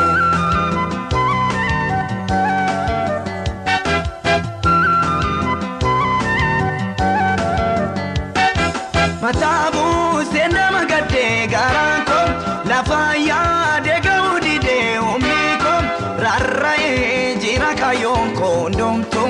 Mataa 9.21 9.71
buusee 9.75 10.47
nama 10.53 10.81
gaddee 10.91 11.47
garaan 11.53 12.01
koo 12.09 12.25
lafa 12.71 12.99
yaadee 13.27 13.99
ga'uu 14.07 14.35
didee 14.45 14.97
humni 15.05 15.39
koo 15.63 15.79
rarra'ee 16.25 17.35
jira 17.45 17.71
kaayyoon 17.81 18.29
koo 18.39 18.53
hundoomtu 18.59 19.25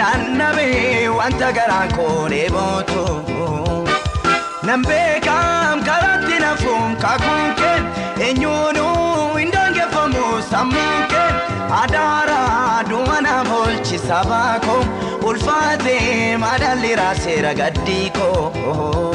naannabee 0.00 1.08
wanta 1.20 1.52
garaan 1.60 1.96
koo 1.98 2.18
dheebootu. 2.34 3.06
Nan 4.68 4.82
beekam 4.88 5.80
karaatti 5.88 6.38
nafuun 6.44 6.96
kakuun 7.04 7.52
kee 7.60 7.76
eenyuunuu 8.26 9.36
hin 9.36 9.52
daangeffamu 9.54 10.24
sammuun 10.50 10.98
kee 11.12 11.28
adaara 11.78 12.40
duwwana 12.90 13.36
bolchisa 13.50 14.18
baakoo 14.32 14.82
ulfaatee 15.30 16.36
madaalli 16.44 16.92
raaseera 17.00 17.54
gaddii 17.62 18.10
koo. 18.18 19.14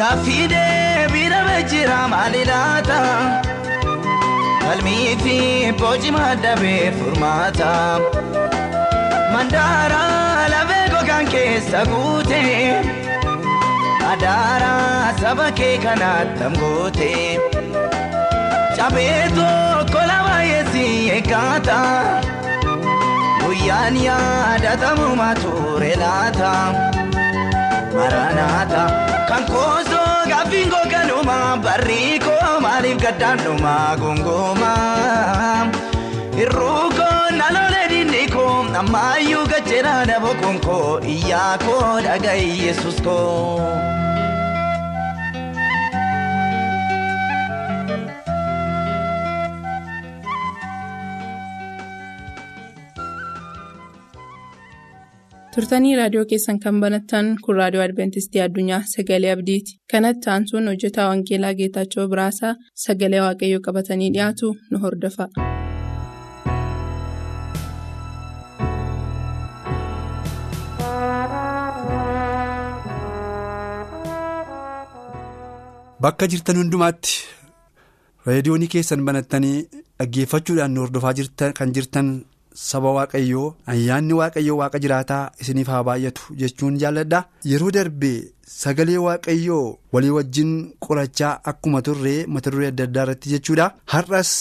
Gaafiidee 0.00 1.08
biidhamee 1.14 1.62
jira 1.72 1.98
maali 2.14 2.44
laata? 2.52 3.00
Falmii 4.62 5.16
fi 5.24 5.36
boci 5.82 6.12
maddabee 6.18 6.84
furmaata. 7.00 7.72
Mandaara 9.34 10.02
lafee 10.54 10.84
gogaan 10.94 11.32
keessa 11.36 11.84
guute. 11.92 12.42
Adaara 14.10 14.72
saba 15.20 15.46
kee 15.58 15.76
kanaatti 15.84 16.46
goote. 16.60 17.10
Cabee 18.76 19.22
tokko 19.36 20.00
lama 20.10 20.36
yeessi 20.50 20.84
eeggata. 21.16 21.78
Guyyaan 23.42 23.96
yaadatamu 24.06 25.08
mature 25.20 25.92
laata. 26.02 26.52
Maranaata 27.96 28.82
kan 29.28 29.44
koosoo 29.52 30.14
gaaffiin 30.30 30.68
goganuma 30.74 31.38
barrii 31.64 32.18
koo 32.26 32.60
maaliif 32.64 32.98
gaddaanuma 33.04 33.74
gongooma. 34.02 34.72
Naannolee 36.38 36.46
dinni 36.96 37.17
koo 38.78 38.84
ammayyuu 38.86 39.44
gajjeera 39.52 39.92
dhaboo 40.08 40.34
konkoo 40.42 41.00
iyyaa 41.14 41.58
koo 41.66 42.00
dhagahi 42.06 42.48
yesus 42.66 43.02
koo. 43.02 43.68
turtanii 55.54 55.94
raadiyoo 55.98 56.24
keessan 56.32 56.58
kan 56.64 56.80
banattan 56.84 57.30
kun 57.44 57.56
raadiyoo 57.60 57.84
adventistii 57.84 58.42
addunyaa 58.46 58.80
sagalee 58.94 59.32
abdiiti 59.36 59.78
kanatti 59.92 60.30
aansuun 60.34 60.68
hojjetaa 60.72 61.08
wangeelaa 61.12 61.54
geetaachoo 61.62 62.08
biraasaa 62.14 62.54
sagalee 62.86 63.24
waaqayyoo 63.26 63.64
qabatanii 63.68 64.10
dhiyaatu 64.18 64.54
nu 64.70 64.82
hordofa. 64.86 65.28
Bakka 76.02 76.26
jirtan 76.30 76.56
hundumaatti 76.60 77.14
reediyoonii 78.26 78.68
keessan 78.74 79.04
banattanii 79.06 79.66
dhaggeeffachuudhaan 79.98 80.72
nu 80.74 80.80
hordofaa 80.84 81.52
kan 81.58 81.72
jirtan 81.76 82.08
saba 82.54 82.92
waaqayyoo. 82.96 83.54
Ayyaanni 83.72 84.14
waaqayyoo 84.20 84.56
waaqa 84.60 84.78
jiraataa 84.84 85.30
isiniif 85.40 85.68
haa 85.72 85.82
baay'atu 85.88 86.34
jechuun 86.42 86.78
jaalladha 86.82 87.24
yeroo 87.50 87.70
darbee 87.76 88.18
sagalee 88.60 88.98
waaqayyoo 89.06 89.78
walii 89.92 90.10
wajjin 90.18 90.52
qorachaa 90.86 91.34
akkuma 91.52 91.82
turree 91.88 92.26
mata 92.26 92.50
duree 92.52 92.68
adda 92.72 92.84
addaa 92.88 93.02
irratti 93.06 93.30
jechuudha. 93.34 93.72
Har'as 93.92 94.32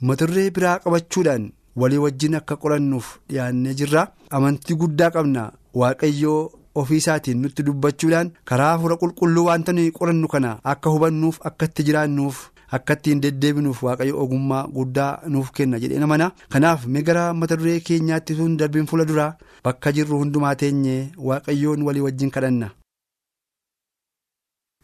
mata 0.00 0.26
duree 0.26 0.50
biraa 0.50 0.78
qabachuudhaan 0.84 1.50
walii 1.82 1.98
wajjin 2.06 2.34
akka 2.40 2.56
qorannuuf 2.62 3.06
dhiyaannee 3.28 3.74
jirra. 3.78 4.08
Amantii 4.30 4.76
guddaa 4.82 5.10
qabna. 5.16 5.52
Waaqayyoo. 5.80 6.42
Ofii 6.80 6.96
isaatiin 7.02 7.40
nutti 7.42 7.62
dubbachuudhaan 7.68 8.30
karaa 8.50 8.72
hafuura 8.74 8.96
qulqulluu 9.02 9.46
wanta 9.48 9.72
nuyi 9.76 9.90
qorannu 9.98 10.28
kana 10.34 10.50
akka 10.72 10.90
hubannuuf 10.94 11.38
akka 11.50 11.66
itti 11.70 11.82
jiraannuuf 11.88 12.38
akka 12.78 12.92
ittiin 12.98 13.20
deddeebinuuf 13.24 13.82
waaqayyo 13.86 14.20
ogummaa 14.22 14.62
guddaa 14.76 15.10
nuuf 15.34 15.50
kenna 15.58 15.78
jedhee 15.82 15.98
namana 16.04 16.30
kanaaf 16.54 16.86
gara 17.08 17.24
mata 17.40 17.56
duree 17.60 17.80
keenyaatti 17.88 18.34
sun 18.38 18.56
darbiin 18.62 18.86
fuula 18.92 19.04
duraa 19.10 19.36
bakka 19.64 19.92
jirru 19.98 20.18
hundumaa 20.22 20.54
teenyee 20.62 21.02
waaqayyoon 21.28 21.82
walii 21.88 22.00
wajjin 22.06 22.30
kadhanna. 22.36 22.70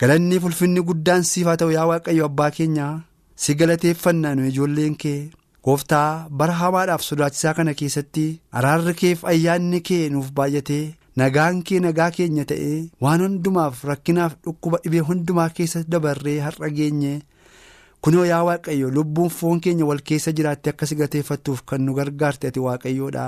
galanni 0.00 0.36
ulfinni 0.48 0.80
guddaan 0.88 1.22
siif 1.30 1.46
haa 1.48 1.56
ta'u 1.60 1.70
yaa 1.76 1.86
waaqayyo 1.90 2.24
abbaa 2.30 2.50
keenya 2.58 2.86
si 3.42 3.54
galateeffannaa 3.60 4.34
nu 4.36 4.46
ijoolleen 4.50 4.94
kee 5.02 5.18
gooftaa 5.66 6.28
bara 6.38 6.54
hamaadhaaf 6.60 7.02
sodaachisaa 7.08 7.54
kana 7.58 7.74
keessatti 7.80 8.24
araarri 8.60 8.94
keef 9.00 9.24
ayyaanni 9.32 9.80
kee 9.88 10.02
nuuf 10.14 10.30
baay'atee 10.38 10.84
nagaan 11.20 11.62
kee 11.68 11.80
nagaa 11.86 12.10
keenya 12.16 12.44
ta'ee 12.50 12.78
waan 13.04 13.24
hundumaaf 13.24 13.82
rakkinaaf 13.90 14.36
dhukkuba 14.44 14.80
dhibee 14.84 15.02
hundumaa 15.10 15.48
keessa 15.58 15.82
dabarree 15.94 16.38
har'a 16.46 16.70
geenye 16.78 17.12
kunoo 18.06 18.24
yaa 18.30 18.42
waaqayyo 18.48 18.90
lubbuun 18.96 19.30
foon 19.38 19.60
keenya 19.66 19.88
wal 19.90 20.02
keessa 20.10 20.32
jiraatte 20.40 20.70
akka 20.72 20.86
si 20.90 20.98
gateeffattuuf 21.00 21.62
kan 21.72 21.82
nu 21.86 21.94
gargaarte 21.98 22.48
ati 22.52 22.60
waaqayyoodha 22.66 23.26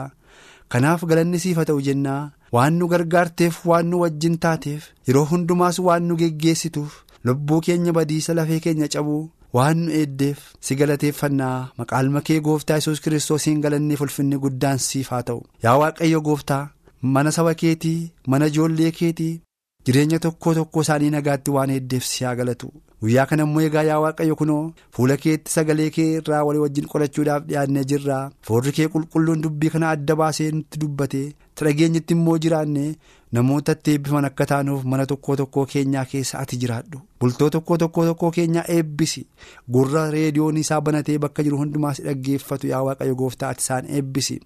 kanaaf 0.74 1.04
galanni 1.10 1.38
siif 1.44 1.56
haa 1.60 1.68
ta'u 1.70 1.82
jennaa 1.88 2.22
waan 2.56 2.78
nu 2.80 2.88
gargaarteef 2.92 3.60
waan 3.72 3.90
nu 3.92 4.00
wajjin 4.04 4.38
taateef 4.46 4.88
yeroo 5.08 5.26
hundumaas 5.34 5.78
waan 5.88 6.08
nu 6.08 6.16
geggeessituuf 6.22 6.98
lubbuu 7.28 7.60
keenya 7.68 7.92
badiisa 7.98 8.34
lafee 8.38 8.60
keenya 8.66 8.88
cabuu 8.96 9.22
waan 9.56 9.78
nu 9.84 9.90
eeddeef 10.00 10.38
si 10.64 10.74
galateeffannaa. 10.80 11.56
Maqaalma 11.78 12.20
kee 12.26 12.38
gooftaa 12.46 12.76
yesus 12.80 13.00
kiristoosiin 13.04 13.60
galanni 13.64 13.96
ulfinni 14.04 14.38
guddaan 14.44 14.78
siif 14.78 15.10
ta'u. 15.26 15.42
Yaa 15.64 15.76
waaqayyo 15.82 16.20
gooftaa 16.28 16.62
mana 17.02 17.32
saba 17.32 17.54
keetii 17.54 18.10
mana 18.26 18.46
ijoollee 18.52 18.90
keetii 18.98 19.40
jireenya 19.86 20.18
tokko 20.24 20.54
tokko 20.54 20.80
isaanii 20.86 21.10
nagaatti 21.14 21.50
waan 21.56 21.70
eeddeef 21.76 22.04
si 22.08 22.24
haa 22.24 22.34
galatu. 22.40 22.68
Guyyaa 23.02 23.26
kana 23.26 23.42
immoo 23.46 23.60
egaa 23.68 23.82
yaa 23.88 23.98
waaqayyo 24.04 24.34
kunoo 24.40 24.72
fuula 24.96 25.16
keetti 25.22 25.50
sagalee 25.52 25.88
kee 25.96 26.04
irraa 26.18 26.42
walii 26.48 26.60
wajjin 26.64 26.86
qolachuudhaaf 26.92 27.42
dhiyaannee 27.48 27.84
jirra 27.92 28.18
foorri 28.48 28.72
kee 28.76 28.86
qulqulluun 28.92 29.42
dubbii 29.46 29.70
kana 29.76 29.90
adda 29.94 30.16
baasee 30.20 30.50
nutti 30.58 30.78
dubbate 30.82 31.22
dhageenyitti 31.62 32.14
immoo 32.18 32.38
jiraanne 32.44 32.84
namoota 33.32 33.72
itti 33.76 33.90
eebbifaman 33.94 34.24
akka 34.28 34.46
taanuuf 34.50 34.84
mana 34.92 35.06
tokko 35.10 35.36
tokkoo 35.40 35.64
keenyaa 35.72 36.04
keessa 36.12 36.38
ati 36.38 36.56
jiraadhu. 36.62 37.00
Bultoo 37.20 37.48
tokko 37.50 37.78
tokko 37.82 38.04
tokkoo 38.08 38.30
keenyaa 38.36 38.64
eebbisi. 38.76 39.26
Gurra 39.72 40.04
reediyoon 40.14 40.56
isaa 40.62 40.80
banatee 40.80 41.18
bakka 41.18 41.42
jiru 41.46 41.58
hundumaas 41.62 42.02
dhaggeeffatu 42.06 42.66
yaa 42.72 42.82
waaqayyo 42.88 43.14
gooftaa 43.24 43.48
ati 43.54 43.62
isaan 43.66 43.90
eebbisi. 43.98 44.40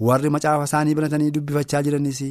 Warri 0.00 0.30
macaafa 0.36 0.64
isaanii 0.70 0.94
banatanii 1.00 1.30
dubbifachaa 1.30 1.82
jiranis. 1.82 2.22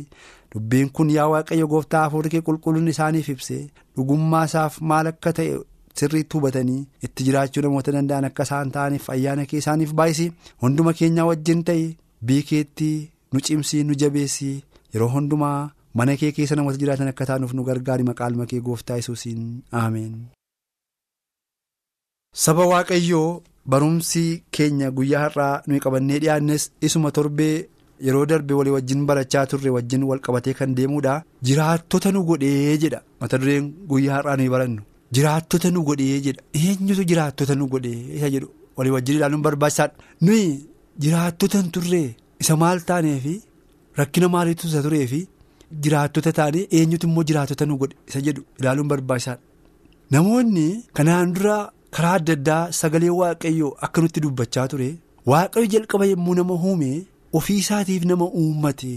Dubbiin 0.55 0.89
kun 0.89 1.09
yaa 1.17 1.27
waaqayyo 1.33 1.67
gooftaa 1.67 2.09
kee 2.29 2.41
qulqulluun 2.41 2.87
isaaniif 2.87 3.29
ibse. 3.29 3.69
Dhugummaa 3.95 4.45
isaaf 4.45 4.81
maal 4.81 5.07
akka 5.13 5.33
ta'e. 5.33 5.59
sirriitti 5.99 6.37
hubatanii 6.37 6.81
itti 7.05 7.23
jiraachuu 7.27 7.61
namoota 7.63 7.91
danda'an 7.93 8.25
akka 8.27 8.43
isaan 8.47 8.69
ta'aniif 8.75 9.09
ayyaana 9.13 9.45
kee 9.45 9.57
isaaniif 9.61 9.89
baay'isi. 9.99 10.27
Hunduma 10.61 10.93
keenyaa 10.99 11.25
wajjin 11.29 11.63
ta'e 11.69 11.81
biikeetti 12.29 12.89
nu 13.33 13.39
cimsii 13.47 13.83
nu 13.87 13.97
jabeessii. 14.03 14.53
Yeroo 14.93 15.09
hundumaa 15.15 15.69
mana 15.99 16.15
kee 16.21 16.31
keessa 16.39 16.55
namoota 16.59 16.77
jiraatan 16.81 17.11
akka 17.13 17.25
taanuuf 17.29 17.53
nu 17.57 17.63
gargaari 17.69 18.03
maqaalma 18.09 18.45
kee 18.51 18.59
gooftaa 18.67 18.97
yesuusiin. 19.01 19.41
Aameen. 19.81 20.13
saba 22.43 22.63
waaqayyoo 22.71 23.41
barumsi 23.71 24.23
keenya 24.55 24.89
guyyaa 24.97 25.21
har'aa 25.25 25.61
nuyi 25.67 25.79
qabannee 25.85 26.19
dhiyaannes 26.23 26.63
isuma 26.87 27.11
torbee 27.17 27.55
yeroo 28.07 28.25
darbe 28.31 28.53
walii 28.59 28.73
wajjin 28.75 29.01
barachaa 29.09 29.45
turre 29.51 29.69
wajjin 29.77 30.03
wal 30.09 30.19
qabatee 30.27 30.53
kan 30.59 30.75
deemuudha. 30.77 31.15
Jiraattota 31.47 32.11
nu 32.13 32.21
godhee 32.29 32.77
jedha. 32.83 32.99
Mata 33.21 33.37
dureen 33.41 33.65
guyyaa 33.91 34.15
har'aa 34.19 34.37
nuyi 34.39 34.49
barannu. 34.55 34.81
Jiraattota 35.15 35.71
nu 35.73 35.83
godhee 35.89 36.19
jedha. 36.27 36.41
Eenyutu 36.61 37.03
jiraattota 37.11 37.55
nu 37.59 37.67
godhee? 37.73 37.99
Isa 38.17 38.29
jedhu? 38.35 38.47
Walii 38.77 38.93
wajjin 38.95 39.15
ilaaluun 39.17 39.41
barbaachisaadha. 39.47 39.95
Nuyi 40.25 40.45
jiraattota 41.03 41.61
hin 41.61 41.71
turree? 41.77 42.07
Isa 42.43 42.55
maal 42.63 42.79
taaneefi? 42.91 43.35
Rakkina 43.99 44.27
maaliitu 44.35 44.67
isa 44.71 44.81
tureefi 44.85 45.21
jiraattota 45.83 46.31
taanee 46.39 46.65
eenyutu 46.79 47.07
immoo 47.09 47.23
jiraattota 47.31 47.65
nu 47.69 47.77
godhe 47.81 47.95
isa 48.09 48.21
jedhu 48.27 48.41
ilaaluun 48.59 48.87
barbaachisaadha. 48.93 49.41
Namoonni 50.13 50.67
kanaan 50.97 51.33
dura 51.35 51.57
karaa 51.95 52.13
adda 52.19 52.33
addaa 52.37 52.61
sagalee 52.79 53.09
waaqayyoo 53.19 53.71
akka 53.87 54.01
nutti 54.05 54.21
dubbachaa 54.25 54.67
ture 54.71 54.89
waaqayyo 55.31 55.67
jalqaba 55.73 56.05
yommuu 56.11 56.35
nama 56.39 56.53
uume 56.69 56.91
ofii 57.39 57.57
isaatiif 57.63 58.03
nama 58.11 58.25
uummate 58.41 58.93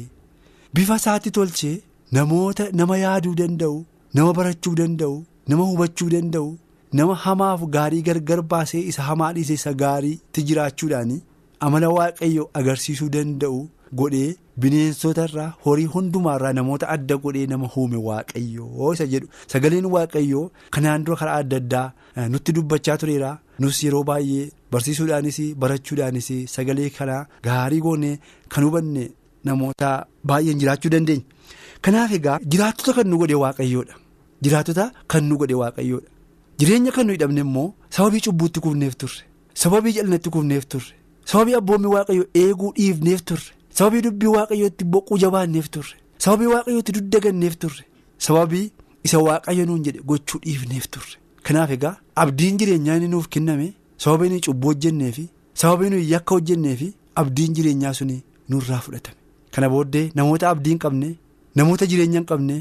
bifa 0.74 0.96
isaatti 1.02 1.30
tolchee 1.38 1.74
namoota 2.18 2.68
nama 2.80 2.98
yaaduu 3.04 3.34
danda'u 3.40 3.76
nama 4.14 4.32
barachuu 4.38 4.74
danda'u. 4.80 5.16
nama 5.50 5.64
hubachuu 5.68 6.08
danda'u 6.14 6.50
nama 6.98 7.14
hamaaf 7.22 7.62
gaarii 7.76 8.02
gargar 8.08 8.40
baasee 8.50 8.80
isa 8.90 9.02
hamaa 9.08 9.30
dhiise 9.36 9.54
isa 9.60 9.72
gaariitti 9.80 10.42
jiraachuudhaan 10.48 11.10
amala 11.66 11.88
waaqayyo 11.96 12.44
agarsiisuu 12.60 13.08
danda'u 13.16 13.58
godhee 14.00 14.28
bineensota 14.60 15.24
irraa 15.28 15.52
horii 15.64 15.84
hundumaarraa 15.94 16.52
namoota 16.58 16.88
adda 16.94 17.16
godhee 17.24 17.46
nama 17.52 17.70
uume 17.76 17.96
waaqayyo 18.08 18.92
isa 18.94 19.06
jedhu. 19.12 19.28
Sagaleen 19.52 19.86
waaqayyoo 19.94 20.50
kanaan 20.70 21.04
dura 21.04 21.16
karaa 21.20 21.36
adda 21.42 21.56
addaa 21.62 21.92
nutti 22.32 22.52
dubbachaa 22.56 22.96
tureera. 23.02 23.38
Nus 23.58 23.82
yeroo 23.84 24.04
baay'ee 24.10 24.50
barsiisuudhaanis 24.72 25.38
barachuudhaanis 25.62 26.28
sagalee 26.54 26.90
kanaa 26.98 27.26
gaarii 27.46 27.80
goonee 27.86 28.16
kan 28.48 28.64
hubanne 28.64 29.04
namoota 29.44 29.90
baay'een 30.26 30.58
jiraachuu 30.62 30.90
dandeenya. 30.94 31.24
Kanaaf 31.84 32.12
egaa 32.18 32.38
jiraattota 32.54 32.92
kan 32.96 33.06
nu 33.10 33.18
godhe 33.22 33.34
waaqayyoodha. 33.44 33.94
Jiraattota 34.44 34.90
kan 35.14 35.24
nu 35.28 35.36
godhe 35.40 35.54
waaqayyoodha. 35.62 36.08
Jireenya 36.58 36.92
kan 36.96 37.06
nu 37.06 37.12
hidhamne 37.16 37.40
immoo 37.46 37.68
sababii 37.90 38.20
cubbuutti 38.26 38.60
kufneef 38.64 38.96
turre 39.02 39.22
sababii 39.62 39.92
jal'inatti 39.96 40.30
kufneef 40.34 40.66
turre 40.72 40.92
sababii 41.30 41.54
abboommi 41.60 41.86
waaqayyo 41.94 42.24
eeguu 42.42 42.72
dhiifneef 42.76 43.22
turre 43.30 43.50
sababii 43.78 44.02
dubbii 44.06 44.26
waaqayyootti 44.36 44.84
boquu 44.92 45.18
jabaanneef 45.22 45.68
turre. 45.74 45.94
Sababii 46.24 46.46
waaqayyootti 46.54 46.92
duddaganneef 46.96 47.54
turre. 47.62 47.84
Sababii 48.26 48.70
isa 49.04 49.18
waaqayyo 49.26 49.64
nuun 49.66 49.82
jedhe 49.86 50.00
gochuu 50.08 50.38
dhiifneef 50.44 50.86
turre. 50.92 51.14
Kanaaf 51.46 51.70
egaa 51.76 51.94
abdiin 52.22 52.58
jireenyaa 52.58 52.96
inni 52.98 53.08
nuuf 53.14 53.28
kenname 53.28 53.72
sababii 54.04 54.28
nuyi 54.32 54.40
cubbuu 54.46 54.68
hojjennee 54.72 55.12
fi 55.16 55.24
sababii 55.62 55.90
nuyi 55.92 56.10
yakka 56.12 56.34
hojjennee 56.34 56.76
fi 56.80 56.92
abdiin 57.20 57.54
jireenyaa 57.56 57.94
suni 57.98 58.22
nurraa 58.48 58.80
fudhatame. 58.84 59.16
Kana 59.54 59.68
booddee 59.72 60.10
namoota 60.14 60.50
abdiin 60.50 60.78
qabne 60.84 61.08
namoota 61.56 61.86
jireenya 61.90 62.18
hin 62.20 62.26
qabne. 62.30 62.56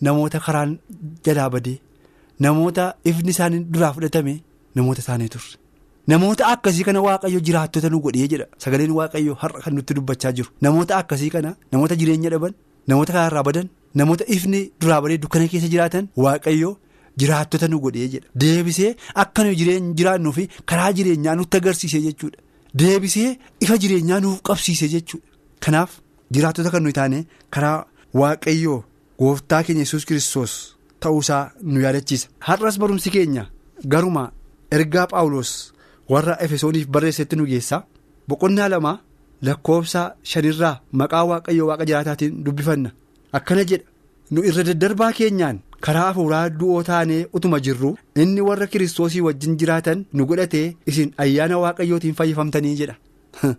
Namoota 0.00 0.40
karaan 0.46 0.72
jalaa 1.24 1.50
badee 1.50 1.78
namoota 2.40 2.94
ifni 3.04 3.30
isaanii 3.34 3.60
duraa 3.74 3.92
fudhatame 3.92 4.34
namoota 4.74 5.00
isaanii 5.04 5.28
turre 5.34 5.56
namoota 6.12 6.46
akkasii 6.52 6.84
kana 6.88 7.00
waaqayyo 7.06 7.40
jiraattota 7.46 7.88
nu 7.90 8.00
godhee 8.04 8.28
jedha. 8.32 8.46
Sagaleen 8.62 8.92
waaqayyo 8.98 9.34
har'a 9.42 9.60
kan 9.64 9.74
nutti 9.76 9.94
dubbachaa 9.96 10.32
jiru. 10.36 10.48
Namoota 10.62 10.96
akkasii 11.00 11.30
kana 11.34 11.50
namoota 11.72 11.96
jireenya 12.00 12.30
dhaban 12.34 12.54
namoota 12.88 13.12
karaarraa 13.16 13.42
badan 13.48 13.68
namoota 13.94 14.24
ifni 14.36 14.60
duraa 14.80 15.00
badee 15.02 15.18
dukkana 15.22 15.48
keessa 15.52 15.68
jiraatan 15.74 16.08
waaqayyo 16.24 16.70
jiraattota 17.20 17.68
nu 17.68 17.80
godhee 17.84 18.08
jedha. 18.14 18.28
Deebisee 18.40 18.90
akka 19.22 19.44
nu 19.44 19.54
jiraannuu 19.98 20.32
fi 20.38 20.48
karaa 20.70 20.92
jireenyaa 20.96 21.34
nutti 21.40 21.56
agarsiise 21.60 22.00
jechuudha. 22.06 22.38
Deebisee 22.80 23.30
ifa 23.64 23.76
jireenyaa 23.82 24.20
nuuf 24.20 24.40
qabsiise 24.48 24.88
jechuudha. 24.94 25.26
Kanaaf 25.64 25.90
jiraattota 26.34 26.70
kan 26.70 26.82
nuyi 26.82 26.92
taane 27.00 27.18
karaa 27.50 27.78
waaqayyoo. 28.20 28.80
Gooftaa 29.20 29.62
keenya 29.66 29.82
yesus 29.86 30.04
kiristoos 30.08 30.52
ta'uusaa 31.00 31.44
nu 31.62 31.80
yaadachiisa. 31.84 32.28
Har'as 32.46 32.76
barumsi 32.80 33.10
keenya 33.14 33.44
garuma 33.92 34.24
ergaa 34.76 35.06
paawulos 35.12 35.50
warra 36.12 36.38
efesooniif 36.44 36.86
barreessetti 36.94 37.36
nu 37.36 37.46
geessa 37.50 37.84
boqonnaa 38.28 38.68
lama 38.74 38.92
lakkoofsa 39.48 40.02
shanirraa 40.32 40.74
maqaa 41.00 41.24
waaqayyoo 41.30 41.68
waaqa 41.70 41.88
jiraataatiin 41.90 42.42
dubbifanna 42.44 42.90
akkana 43.38 43.64
jedha 43.70 43.86
nu 44.30 44.44
irra 44.50 44.66
daddarbaa 44.68 45.12
keenyaan 45.18 45.58
karaa 45.86 46.06
hafuuraa 46.08 46.44
du'oo 46.60 46.82
taanee 46.90 47.20
utuma 47.38 47.60
jirru 47.66 47.90
inni 48.24 48.46
warra 48.48 48.66
kiristoosii 48.72 49.26
wajjin 49.26 49.58
jiraatan 49.62 50.06
nu 50.12 50.28
godhatee 50.30 50.66
isin 50.92 51.12
ayyaana 51.24 51.60
waaqayyootiin 51.64 52.18
fayyifamtanii 52.20 52.76
jedha 52.80 52.96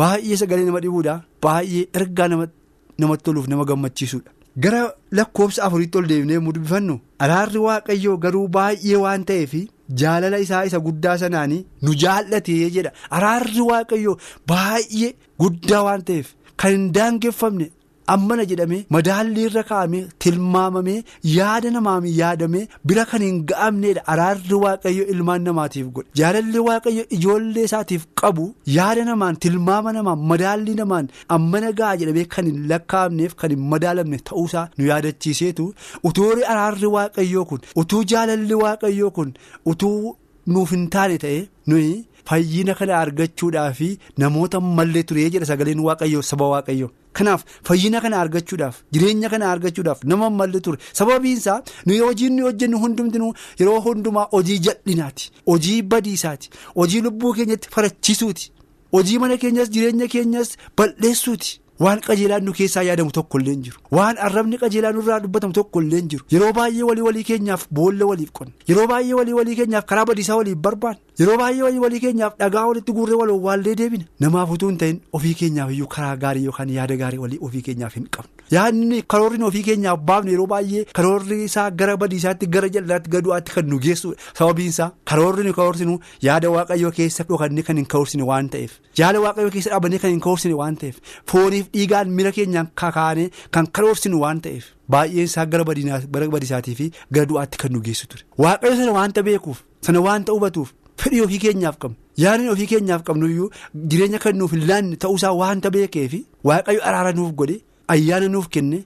baay'ee 0.00 0.40
sagalee 0.42 0.66
nama 0.68 0.82
dhibuudha 0.84 1.16
baay'ee 1.46 1.86
ergaa 2.00 2.28
namatti 2.34 3.24
toluuf 3.24 3.48
nama 3.48 3.64
gammachiisuudha. 3.64 4.39
Gara 4.56 4.82
lakkoofsa 5.18 5.62
afuriitti 5.66 5.98
ol 5.98 6.06
deebinee 6.10 6.34
yommuu 6.38 6.52
dubbifannu 6.56 6.96
araarri 7.26 7.58
waaqayyoo 7.66 8.16
garuu 8.24 8.48
baay'ee 8.56 8.96
waan 9.04 9.24
ta'eef 9.30 9.54
jaalala 10.02 10.38
isaa 10.44 10.64
isa 10.70 10.78
guddaa 10.86 11.16
sanaan 11.22 11.52
nu 11.82 11.94
jaallatee 12.04 12.70
jedha. 12.76 12.92
Araarri 13.10 13.60
waaqayyoo 13.70 14.16
baay'ee 14.52 15.12
guddaa 15.40 15.82
waan 15.88 16.02
ta'eef 16.10 16.34
kan 16.56 16.70
hin 16.76 16.88
daangeffamne 16.96 17.70
ammana 18.14 18.44
jedhamee 18.50 18.78
madaallii 18.96 19.44
irra 19.48 19.62
kaa'amee 19.70 20.02
tilmaamamee 20.24 20.96
yaada 21.36 21.70
namaan 21.76 22.06
yaadamee 22.20 22.62
bira 22.92 23.04
kan 23.10 23.22
hin 23.26 23.38
ga'amneedha. 23.50 24.02
Araarri 24.12 24.54
waaqayyo 24.64 25.04
ilmaan 25.14 25.42
namaatiif 25.48 25.86
godhe. 25.96 26.08
Jaalalli 26.20 26.58
waaqayyo 26.68 27.04
ijoollee 27.18 27.64
isaatiif 27.68 28.06
qabu 28.22 28.46
yaada 28.76 29.04
namaan 29.10 29.36
tilmaama 29.46 29.92
namaan 29.98 30.18
madaallii 30.32 30.74
namaan 30.82 31.08
ammana 31.38 31.72
ga'a 31.80 31.96
jedhamee 32.02 32.24
kan 32.36 32.46
hin 32.52 32.60
lakkaa'amneef 32.74 33.34
kan 33.42 33.50
hin 33.56 33.62
madaalamne 33.74 34.18
ta'uusaa 34.30 34.66
nu 34.78 34.86
yaadachiiseetu. 34.90 35.72
Utuu 36.10 36.30
araarri 36.52 36.86
waaqayyoo 36.98 37.44
kun 37.54 37.60
utuu 37.84 38.04
jaalalli 38.14 38.54
waaqayyoo 38.64 39.10
kun 39.18 39.34
utuu 39.74 40.16
nuuf 40.54 40.70
hin 40.78 40.86
taane 40.96 41.18
ta'e 41.26 41.40
nuyi. 41.72 41.90
Fayyina 42.28 42.74
kana 42.78 42.94
argachuudhaaf 43.02 43.78
namoota 44.22 44.60
mallee 44.78 45.02
turee 45.10 45.28
jedha 45.34 45.46
sagaleen 45.50 45.80
waaqayyoo 45.86 46.22
saba 46.30 46.46
waaqayyoo 46.52 46.90
kanaaf 47.18 47.44
fayyina 47.68 48.00
kana 48.04 48.20
argachuudhaaf 48.24 48.76
jireenya 48.92 49.28
kana 49.34 49.50
argachuudhaaf 49.52 50.04
nama 50.12 50.30
mallee 50.40 50.60
ture 50.66 50.78
sababiinsaa 50.98 51.58
nuyi 51.86 51.98
hojiin 52.06 52.32
nuyi 52.36 52.46
hojjennu 52.48 52.78
hundumtinuu 52.84 53.32
yeroo 53.60 53.80
hundumaa 53.86 54.26
hojii 54.36 54.58
jal'inaati 54.66 55.30
hojii 55.52 55.80
badiisaati 55.94 56.50
hojii 56.76 57.00
lubbuu 57.06 57.32
keenyatti 57.40 57.68
farachiisuuti 57.78 58.52
hojii 58.98 59.18
mana 59.24 59.36
keenyas 59.42 59.70
jireenya 59.74 60.06
keenyas 60.14 60.56
balleessuuti. 60.76 61.60
Waan 61.84 62.00
qajeelaan 62.06 62.44
nu 62.44 62.52
keessaa 62.56 62.82
yaadamu 62.86 63.10
tokko 63.16 63.38
illee 63.40 63.52
hin 63.54 63.62
jiru. 63.66 63.78
Waan 63.96 64.18
arrabni 64.24 64.58
qajeelaan 64.62 64.94
nurraa 64.98 65.20
dubbatamu 65.24 65.52
tokko 65.58 65.80
illee 65.82 66.00
hin 66.00 66.08
jiru. 66.14 66.24
Yeroo 66.32 66.50
baay'ee 66.58 66.82
walii 66.88 67.02
walii 67.06 67.22
keenyaaf 67.28 67.62
boolla 67.78 68.04
waliif 68.10 68.32
qonna. 68.38 68.52
Yeroo 68.70 68.84
baay'ee 68.90 69.14
walii 69.20 69.32
walii 69.38 69.56
keenyaaf 69.60 69.84
karaa 69.92 70.04
badiisaa 70.10 70.36
waliif 70.40 70.58
barbaanna. 70.66 71.00
Yeroo 71.20 71.36
baay'ee 71.40 71.62
walii 71.62 71.78
walii 71.84 72.00
keenyaaf 72.02 72.36
dhagaa 72.40 72.66
walitti 72.68 72.92
guurree 72.96 73.16
wal 73.20 73.30
owwaallee 73.36 73.74
deebina. 73.78 74.04
Namaaf 74.24 74.50
utuu 74.54 74.68
hin 74.70 74.76
ta'in 74.82 75.00
ofii 75.18 75.34
keenyaaf 75.40 75.70
iyyuu 75.74 75.88
karaa 75.94 76.16
gaarii 76.22 76.44
yookaan 76.48 76.70
yaada 76.76 76.96
gaarii 77.02 77.18
walii 77.24 77.38
ofii 77.48 77.60
keenyaaf 77.66 77.94
hin 77.98 78.06
qabnu. 78.16 78.30
Yaadni 78.54 79.02
karoorri 79.14 79.42
ofii 79.48 79.62
keenyaaf 79.66 80.00
baafnu 80.10 80.30
yeroo 80.34 80.46
baay'ee 80.52 80.84
karoorri 80.98 81.38
isaa 81.48 81.66
gara 81.82 81.96
badiisaatti 82.04 82.46
gara 82.56 82.68
jal'aatti 82.76 83.10
gadu'aatti 83.16 83.52
kan 83.58 83.68
nu 83.72 83.78
geessu 83.88 84.14
sababiin 84.38 84.68
isaa 84.74 84.88
karoorri 85.12 85.84
nu 85.90 85.98
yaada 86.28 86.50
waaqayyoo 86.56 86.90
keessa 87.00 87.24
dhokannee 87.28 87.62
kan 87.68 87.76
hin 87.82 87.86
kawursine 87.96 88.22
waan 88.32 88.48
ta'eef 88.56 88.80
yaada 89.02 89.20
waaqayyoo 89.26 89.50
keessa 89.58 89.70
dhaabannee 89.76 89.98
kan 90.06 90.10
hin 90.16 90.20
kawursine 90.28 90.54
waan 90.62 90.76
ta'eef 90.82 90.96
fooniif 91.34 91.68
dhiigaan 91.76 92.10
mira 92.18 92.32
keenyaan 92.40 92.72
kakaanee 92.84 93.30
kan 93.58 93.66
karoorsinu 93.78 94.20
waan 94.24 94.40
ta'eef 94.48 94.72
baay'een 94.96 95.28
isaa 95.30 95.46
gara 95.54 95.64
badiisaatii 95.68 96.74
fi 96.82 96.90
gara 97.12 97.26
du'aatti 97.34 97.58
kan 97.64 97.72
nu 97.78 97.80
geessu 97.90 98.08
ture 98.14 98.24
waaqayyo 98.46 98.76
sana 98.82 98.92
waanta 99.00 99.22
beekuuf 99.30 99.62
sana 99.88 100.00
waanta 100.10 100.32
hubatuuf 100.38 100.72
fedhii 101.02 101.20
ofii 101.26 101.38
keenyaaf 101.46 101.76
qabnu 101.82 101.96
yaadni 102.24 102.48
ofii 102.54 102.66
keenyaaf 102.72 103.02
qabnuyyuu 103.08 103.48
jireenya 103.90 104.18
kan 104.24 104.36
nuuf 104.42 104.52
hin 104.56 104.66
laanne 104.70 104.96
ta'uusaa 105.04 105.32
waanta 105.40 105.70
beekeefi 105.76 106.20
waaqayyo 106.50 106.80
araara 106.92 107.12
nuuf 107.18 107.32
godhe 107.42 107.56
ayyaana 107.94 108.28
nuuf 108.34 108.48
kenne 108.56 108.78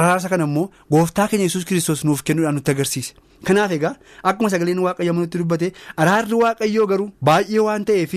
araarsa 0.00 0.28
kana 0.32 0.44
immoo 0.50 0.70
gooftaa 0.94 1.28
keenya 1.30 1.46
yesus 1.50 1.64
kiristoos 1.68 2.04
nuuf 2.08 2.22
kennuudhaan 2.26 2.54
nutti 2.58 2.70
agarsiise. 2.74 3.12
Kanaaf 3.46 3.72
egaa 3.76 3.94
akkuma 4.30 4.50
sagaleen 4.52 4.78
waaqayyo 4.86 5.12
nutti 5.18 5.38
dubbate 5.40 5.68
araarri 6.02 6.34
waaqayyoo 6.42 6.86
garuu 6.90 7.08
baay'ee 7.28 7.62
waan 7.66 7.84
ta'eef 7.90 8.12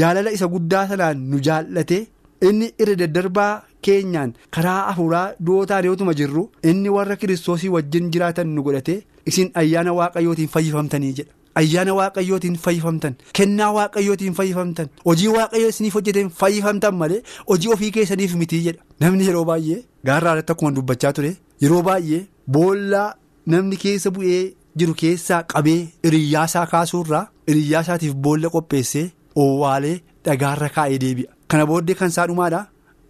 jaalala 0.00 0.30
isa 0.36 0.46
guddaa 0.54 0.84
sanaan 0.90 1.18
nu 1.30 1.40
jaallate 1.46 1.98
inni 2.48 2.68
irra 2.84 2.94
daddarbaa 3.02 3.52
keenyaan 3.88 4.34
karaa 4.56 4.80
hafuuraa 4.90 5.24
du'ootaan 5.46 5.84
yootuma 5.88 6.14
jirru 6.20 6.42
inni 6.72 6.88
warra 6.96 7.16
kiristoosii 7.22 7.68
wajjin 7.76 8.10
jiraatan 8.16 8.48
nu 8.56 8.62
godhate 8.66 8.94
isin 9.32 9.50
ayyaana 9.62 9.92
waaqayyootiin 10.00 10.48
fayyifamtanii 10.56 11.12
jedha. 11.20 11.32
Ayyaana 11.60 11.92
waaqayyootiin 11.98 12.56
fayyifamtan 12.64 13.14
kennaa 13.38 13.70
waaqayyootiin 13.76 14.34
fayyifamtan 14.38 14.88
hojii 15.08 15.28
waaqayyoo 15.36 15.68
isiniif 15.74 15.94
hojjeteen 15.98 16.28
fayyifamtan 16.40 16.94
malee 17.02 17.20
hojii 17.50 17.70
ofii 17.76 17.90
keessaniif 17.96 18.34
mitii 18.40 18.60
jedha 18.66 18.82
namni 19.04 19.26
yeroo 19.28 19.44
baay'ee 19.50 19.78
gaarraa 20.10 20.32
irratti 20.36 20.52
akkuma 20.56 20.72
dubbachaa 20.78 21.12
ture 21.18 21.32
yeroo 21.64 21.82
baay'ee 21.88 22.20
boollaa 22.56 23.06
namni 23.54 23.76
keessa 23.84 24.10
bu'ee 24.18 24.42
jiru 24.82 24.94
keessaa 25.04 25.42
qabee 25.54 25.78
hiriyyaasaa 26.06 26.66
kaasuurraa 26.74 27.24
hiriyyaasaatiif 27.48 28.14
boolla 28.28 28.48
qopheessee 28.58 29.06
owwaalee 29.44 29.96
dhagaarra 30.28 30.68
kaa'ee 30.78 30.98
deebi'a 31.06 31.32
kana 31.54 31.66
booddee 31.72 31.94
kan 32.02 32.08
isaa 32.14 32.26
dhumaadha 32.32 32.62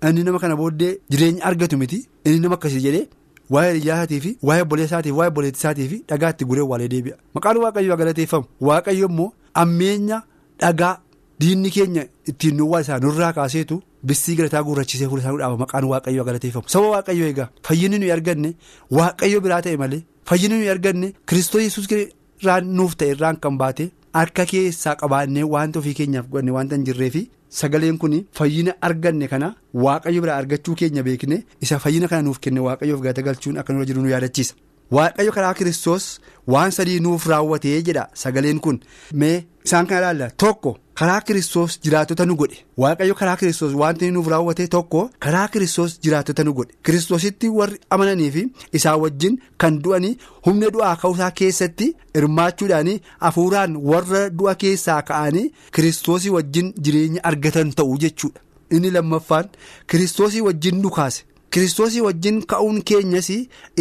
inni 0.08 0.22
nama 0.30 0.38
kana 0.44 0.56
booddee 0.62 0.92
jireenya 1.12 1.44
argatu 1.50 1.76
miti 1.82 1.98
inni 2.24 2.40
nama 2.40 2.54
akkasii 2.58 2.80
jedhee. 2.86 3.06
Waa'ee 3.54 3.72
hiriyyaasaatiif 3.72 4.24
waa'ee 4.48 4.62
obboleessaatiif 4.66 5.14
waa'ee 5.18 5.30
obboleettisaatiif 5.32 5.92
dhagaa 6.10 6.30
itti 6.34 6.44
guree 6.50 6.62
owwaalee 6.66 6.88
deebi'a 6.94 7.16
maqaan 7.38 7.56
waaqayyoo 7.64 7.96
galateeffamu 8.00 8.46
waaqayyo 8.68 9.08
immoo 9.10 9.28
ammeenya 9.62 10.18
dhagaa 10.62 10.94
diinni 11.40 11.70
keenya 11.76 12.02
ittiin 12.32 12.56
nu 12.58 12.66
isaa 12.80 12.98
nurraa 13.04 13.32
kaaseetu 13.38 13.82
bissii 14.10 14.36
galataa 14.40 14.62
guurrachisee 14.68 15.08
fuula 15.08 15.22
isaa 15.22 15.36
dhaaba 15.42 15.56
maqaan 15.64 15.84
waaqayyoo 15.92 16.24
galateeffamu 16.28 16.68
saba 16.74 16.88
waaqayyoo 16.96 17.28
egaa 17.34 17.48
fayyinni 17.68 17.98
nuyi 18.02 18.12
arganne 18.16 18.50
waaqayyo 18.98 19.40
biraa 19.46 19.62
ta'e 19.66 19.76
malee 19.82 20.02
fayyinni 20.30 20.56
nuyi 20.58 20.70
arganne 20.76 21.12
kiristoos 21.28 21.78
irraan 21.92 22.64
nuuf 22.78 22.96
ta'e 23.00 23.10
irraan 23.14 23.36
kan 23.44 23.58
baate 23.62 23.84
harka 24.18 24.44
keessaa 24.52 24.94
qabaannee 25.02 25.42
wanta 25.54 25.78
ofii 25.82 25.94
keenyaaf 26.00 26.26
godhanne 26.32 26.52
wanta 26.58 26.76
hin 26.78 26.84
jirreefi. 26.88 27.22
Sagaleen 27.56 27.98
kun 28.02 28.14
fayyina 28.38 28.72
arganne 28.86 29.26
kana 29.32 29.48
waaqayyo 29.84 30.20
biraa 30.24 30.36
argachuu 30.42 30.74
keenya 30.80 31.02
beekne 31.08 31.36
isa 31.66 31.78
fayyina 31.84 32.08
kana 32.12 32.22
nuuf 32.28 32.38
kenne 32.46 32.60
waaqayyoof 32.68 33.00
galata 33.04 33.22
galchuun 33.28 33.58
akka 33.62 33.72
nurra 33.72 33.86
jiru 33.90 34.02
nu 34.06 34.10
yaadachiisa. 34.14 34.54
Waaqayyo 34.96 35.32
karaa 35.36 35.54
kiristoos 35.58 36.08
waan 36.54 36.70
sadii 36.78 36.98
nuuf 37.06 37.26
raawwatee 37.32 37.76
jedha 37.88 38.08
sagaleen 38.22 38.60
kun 38.66 38.80
mee 39.22 39.36
isaan 39.64 39.86
kana 39.92 40.00
ilaalla 40.02 40.30
tokko 40.44 40.76
karaa 40.98 41.20
kiristoos 41.20 41.74
jiraatota 41.84 42.24
nu 42.26 42.34
godhe. 42.40 42.56
Waaqayyo 42.82 43.14
karaa 43.20 43.36
kiristoos 43.40 43.74
wanti 43.82 44.10
nuuf 44.10 44.26
raawwate 44.32 44.66
tokko 44.74 45.02
karaa 45.26 45.48
kiristoos 45.48 45.98
jiraatota 46.04 46.44
nu 46.44 46.52
godhe. 46.58 46.72
Kiristoositti 46.84 47.48
warri 47.58 47.78
amananii 47.90 48.30
fi 48.36 48.46
isaa 48.80 48.96
wajjin 49.04 49.38
kan 49.64 49.78
du'anii 49.84 50.16
humna 50.46 50.70
du'aa 50.78 50.96
ka'uusaa 51.02 51.30
keessatti 51.42 51.88
hirmaachuudhaan 52.16 52.90
hafuuraan 53.20 53.76
warra 53.92 54.24
du'a 54.40 54.54
keessaa 54.64 55.00
ka'anii 55.12 55.46
kiristoosii 55.78 56.30
wajjin 56.36 56.72
jireenya 56.84 57.24
argatan 57.30 57.72
ta'u 57.80 57.98
jechuudha. 58.04 58.40
Inni 58.70 58.90
lammaffaan 58.90 59.48
kiristoosii 59.86 60.40
wajjin 60.48 60.82
nu 60.82 60.90
kaase. 60.98 61.24
kiristoosii 61.54 62.00
wajjin 62.04 62.38
ka'uun 62.52 62.80
keenyas 62.88 63.28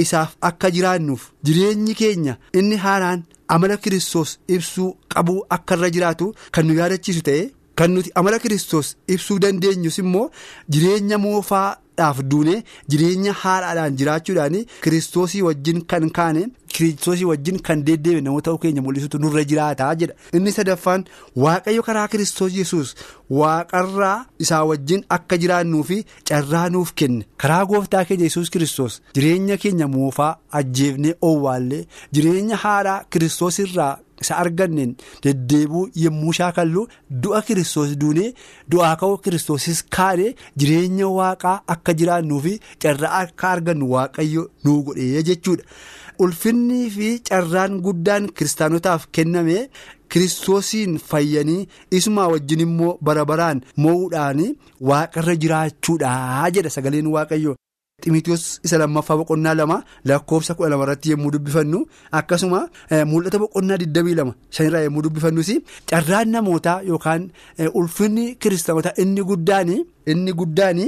isaaf 0.01 0.35
akka 0.49 0.69
jiraannuuf 0.75 1.23
jireenyi 1.47 1.95
keenya 2.01 2.35
inni 2.59 2.75
haaraan 2.83 3.23
amala 3.47 3.77
kiristoos 3.77 4.39
ibsuu 4.55 4.89
qabuu 5.13 5.39
akka 5.55 5.75
irra 5.75 5.89
jiraatu 5.95 6.27
kan 6.51 6.65
nu 6.67 6.73
yaadachiisu 6.79 7.21
ta'e 7.27 7.43
kan 7.79 7.91
nuti 7.95 8.11
amala 8.19 8.39
kiristoos 8.43 8.87
ibsuu 9.13 9.39
dandeenyus 9.43 9.97
immoo 10.03 10.29
jireenya 10.69 11.17
moofaadhaaf 11.97 12.21
duune 12.23 12.63
jireenya 12.89 13.33
haaraadhaan 13.33 13.95
jiraachuudhaan 13.97 14.65
kiristoosii 14.83 15.41
wajjin 15.41 15.81
kan 15.85 16.09
kaane 16.09 16.47
kiristoosii 16.67 17.25
wajjin 17.25 17.59
kan 17.61 17.83
deddeebi'e 17.85 18.21
namoota 18.21 18.57
keenya 18.57 18.81
mul'isutu 18.81 19.17
nurra 19.19 19.43
jiraataa 19.43 19.95
jedha. 19.95 20.13
Inni 20.33 20.51
sadaffaan 20.51 21.05
waaqayyo 21.35 21.83
karaa 21.83 22.07
kiristoos 22.07 22.53
yesus 22.53 22.95
waaqarraa 23.29 24.25
isaa 24.39 24.63
wajjin 24.65 25.03
akka 25.09 25.37
jiraannuu 25.37 25.83
fi 25.83 26.03
carraa 26.29 26.69
nuuf 26.69 26.91
kenne. 26.93 27.25
Karaa 27.37 27.65
gooftaa 27.65 28.05
keenya 28.05 28.23
yesus 28.29 28.49
kiristoos 28.49 29.01
jireenya 29.15 29.57
keenya 29.57 29.87
moofaa 29.87 30.35
ajjeefnee 30.51 31.15
owwaallee 31.21 31.85
jireenya 32.13 32.55
haaraa 32.63 33.03
kiristoos 33.09 33.59
irraa 33.59 33.97
isa 34.23 34.37
arganneen 34.43 34.95
deddeebuu 35.23 35.83
yommuu 36.03 36.33
shaakallu 36.39 36.87
du'a 37.23 37.41
kiristoos 37.47 37.91
duunee 38.03 38.29
du'aa 38.71 38.95
ka'uu 39.01 39.17
kiristoosis 39.25 39.83
kaane 39.97 40.27
jireenya 40.59 41.07
waaqaa 41.17 41.57
akka 41.75 41.93
jiraannuu 41.99 42.41
fi 42.47 42.53
carraa 42.85 43.13
akka 43.25 43.49
argannu 43.55 43.91
waaqayyo 43.95 44.49
nuu 44.63 44.79
godhee 44.87 45.23
jechuudha. 45.29 45.63
ulfinnii 46.23 46.89
fi 46.95 47.07
carraan 47.29 47.73
guddaan 47.85 48.27
kiristaanotaaf 48.37 49.07
kenname 49.15 49.57
kiristoosiin 50.13 50.93
fayyanii 51.09 51.67
isumaa 51.97 52.27
wajjin 52.33 52.59
immoo 52.65 52.93
bara 53.09 53.25
baraan 53.31 53.59
mo'uudhaan 53.85 54.39
waaqarra 54.89 55.35
jiraachuudha 55.43 56.11
jedha 56.57 56.69
sagaleen 56.75 57.07
waaqayyo. 57.15 57.55
Ximitiyoos 58.05 58.59
isa 58.65 58.77
lammaffaa 58.77 59.15
boqonnaa 59.19 59.55
lama 59.55 59.77
lakkoofsa 60.09 60.53
kudha 60.55 60.69
lama 60.69 60.83
irratti 60.85 61.11
yommuu 61.13 61.31
dubbifannu 61.35 61.79
akkasuma 62.19 62.59
mul'ata 63.11 63.39
boqonnaa 63.43 63.77
digdamii 63.81 64.15
lama 64.19 64.33
shanirraa 64.55 64.81
yommuu 64.85 65.03
dubbifannus 65.05 65.49
carraan 65.89 66.27
namootaa 66.35 66.81
yookaan 66.89 67.29
ulfinni 67.79 68.25
kiristaanotaa 68.41 68.93
inni 69.01 69.21
guddaan 70.41 70.79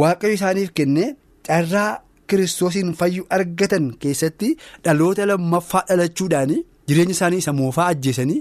waaqayyo 0.00 0.34
isaaniif 0.38 0.70
kenne 0.76 1.04
carraa. 1.48 1.92
kiristoosiin 2.32 2.92
fayyuu 2.98 3.26
argatan 3.36 3.86
keessatti 4.02 4.48
dhaloota 4.84 5.26
lammaffaa 5.30 5.82
dhalachuudhaan 5.88 6.52
jireenya 6.88 7.12
isaanii 7.16 7.38
isa 7.42 7.52
moofaa 7.58 7.86
ajjeesanii 7.92 8.38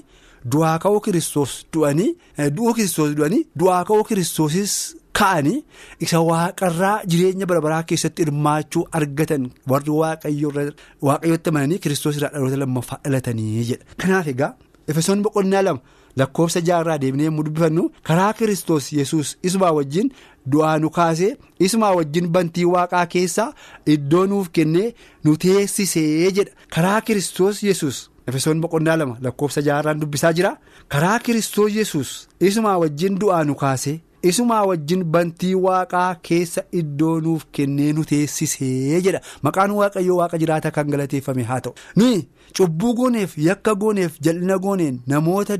du'aa 0.51 0.77
ka'uu 0.83 0.99
kiristoos 1.05 1.51
du'anii 1.73 2.09
du'uu 2.55 2.73
kiristoos 2.77 3.11
du'anii 3.17 3.41
du'aa 3.59 3.81
ka'uu 3.89 4.03
kiristoosis 4.09 4.75
ka'anii 5.19 5.59
isa 6.05 6.19
waaqarraa 6.29 6.97
jireenya 7.13 7.45
barabaraa 7.51 7.83
keessatti 7.91 8.23
hirmaachuu 8.25 8.83
argatan 8.99 9.49
warri 9.71 9.91
waaqayyotti 9.99 11.49
amananii 11.53 11.79
kiristoos 11.85 12.17
irraa 12.17 12.31
dhaloota 12.35 12.57
lammaffaa 12.63 12.99
dhalatanii 13.05 13.63
jedha. 13.69 13.83
kanaaf 14.01 14.27
egaa 14.33 14.53
efesoon 14.87 15.21
boqonnaa 15.25 15.61
lama 15.67 15.79
lakkoofsa 16.19 16.61
jaarraa 16.69 16.97
deemnee 17.01 17.25
yommuu 17.29 17.43
dubbifannu 17.47 17.83
karaa 18.09 18.33
kiristoos 18.39 18.91
yesus 18.99 19.37
isumaa 19.47 19.71
wajjin. 19.79 20.09
du'aa 20.51 20.77
nu 20.83 20.89
kaasee 20.97 21.33
isumaa 21.65 21.91
wajjin 21.97 22.27
bantii 22.35 22.65
waaqaa 22.75 23.05
keessaa 23.13 23.49
iddoo 23.95 24.23
nuuf 24.29 24.47
kennee 24.57 24.87
nu 25.23 25.35
teessisee 25.43 26.31
jedha 26.37 26.51
karaa 26.75 27.01
kiristoos 27.07 27.59
yesus 27.67 27.97
efesoon 28.29 28.61
boqonnaa 28.63 28.95
lama 29.01 29.17
lakkoofsa 29.25 29.61
jaarraan 29.67 29.99
dubbisaa 30.01 30.31
jira 30.37 30.51
karaa 30.95 31.19
kiristoos 31.25 31.75
yesus 31.79 32.09
isumaa 32.49 32.77
wajjin 32.83 33.19
du'aa 33.21 33.43
nu 33.49 33.55
kaasee 33.63 33.95
isumaa 34.29 34.63
wajjin 34.69 35.03
bantii 35.13 35.53
waaqaa 35.65 36.15
keessa 36.29 36.63
iddoo 36.81 37.15
nuuf 37.27 37.45
kennee 37.57 37.93
nu 37.93 38.03
teessisee 38.11 39.01
jedha. 39.05 39.21
Maqaan 39.47 39.71
waaqayyoo 39.79 40.17
waaqa 40.21 40.37
jiraata 40.43 40.71
kan 40.75 40.89
galateeffame 40.93 41.43
haa 41.49 41.59
ta'u. 41.67 41.73
Nuyi 41.95 42.27
cubbuu 42.57 42.93
gooneef 42.99 43.37
yakka 43.47 43.73
gooneef 43.81 44.17
jal'ina 44.27 44.57
gooneen 44.65 44.99
namoota 45.07 45.57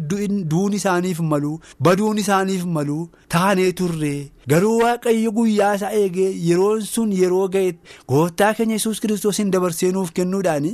duun 0.51 0.73
isaaniif 0.79 1.19
maluu 1.31 1.59
baduun 1.87 2.17
isaaniif 2.23 2.65
maluu 2.77 3.03
taanee 3.35 3.71
turre 3.81 4.13
garuu 4.53 4.73
waaqayyo 4.81 5.31
guyyaa 5.37 5.75
isaa 5.77 5.91
eegee 5.99 6.31
yeroon 6.47 6.81
sun 6.93 7.11
yeroo 7.19 7.45
ga'e 7.53 7.69
gooftaa 8.13 8.53
keenya 8.57 8.75
yesus 8.79 8.99
kiristoosiin 9.05 9.51
dabarsee 9.53 9.91
nuuf 9.99 10.11
kennuudhaan 10.17 10.67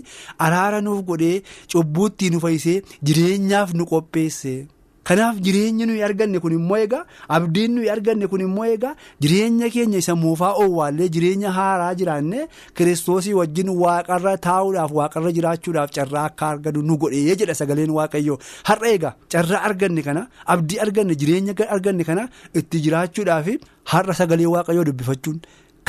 araara 0.48 0.82
nuuf 0.88 1.04
godhee 1.12 1.36
cubbuutti 1.74 2.30
nu 2.34 2.40
fayyisee 2.48 2.82
jireenyaaf 3.04 3.74
nu 3.74 3.86
qopheesse. 3.94 4.56
Kanaaf 5.08 5.36
jireenyi 5.46 5.86
nuyi 5.90 6.02
arganne 6.08 6.40
kun 6.44 6.54
immoo 6.58 6.78
egaa 6.86 7.04
abdiin 7.38 7.72
nuyi 7.76 7.90
arganne 7.96 8.28
kun 8.32 8.42
immoo 8.46 8.66
egaa 8.76 8.94
jireenya 9.24 9.70
keenya 9.76 9.98
isa 10.04 10.16
moofaa 10.24 10.52
oowwaallee 10.64 11.08
jireenya 11.16 11.52
haaraa 11.58 11.94
jiraanne 12.00 12.40
kiristoosii 12.80 13.34
wajjin 13.40 13.70
waaqarra 13.84 14.34
taa'uudhaaf 14.48 14.92
waaqarra 15.00 15.32
jiraachuudhaaf 15.38 15.92
carraa 16.00 16.26
akka 16.32 16.48
arganu 16.54 16.82
nu 16.90 16.98
godhee 17.06 17.36
jedha 17.44 17.56
sagaleen 17.62 17.94
waaqayyoo 18.00 18.38
har'a 18.72 18.92
egaa 18.98 19.14
carraa 19.36 19.62
arganne 19.70 20.02
kana 20.10 20.28
abdii 20.56 20.80
arganne 20.88 21.16
jireenya 21.24 21.56
arganne 21.78 22.04
kana 22.12 22.28
itti 22.62 22.84
jiraachuudhaaf 22.88 23.48
har'a 23.96 24.14
sagalee 24.22 24.50
waaqayyoo 24.56 24.86
dubbifachuun 24.92 25.40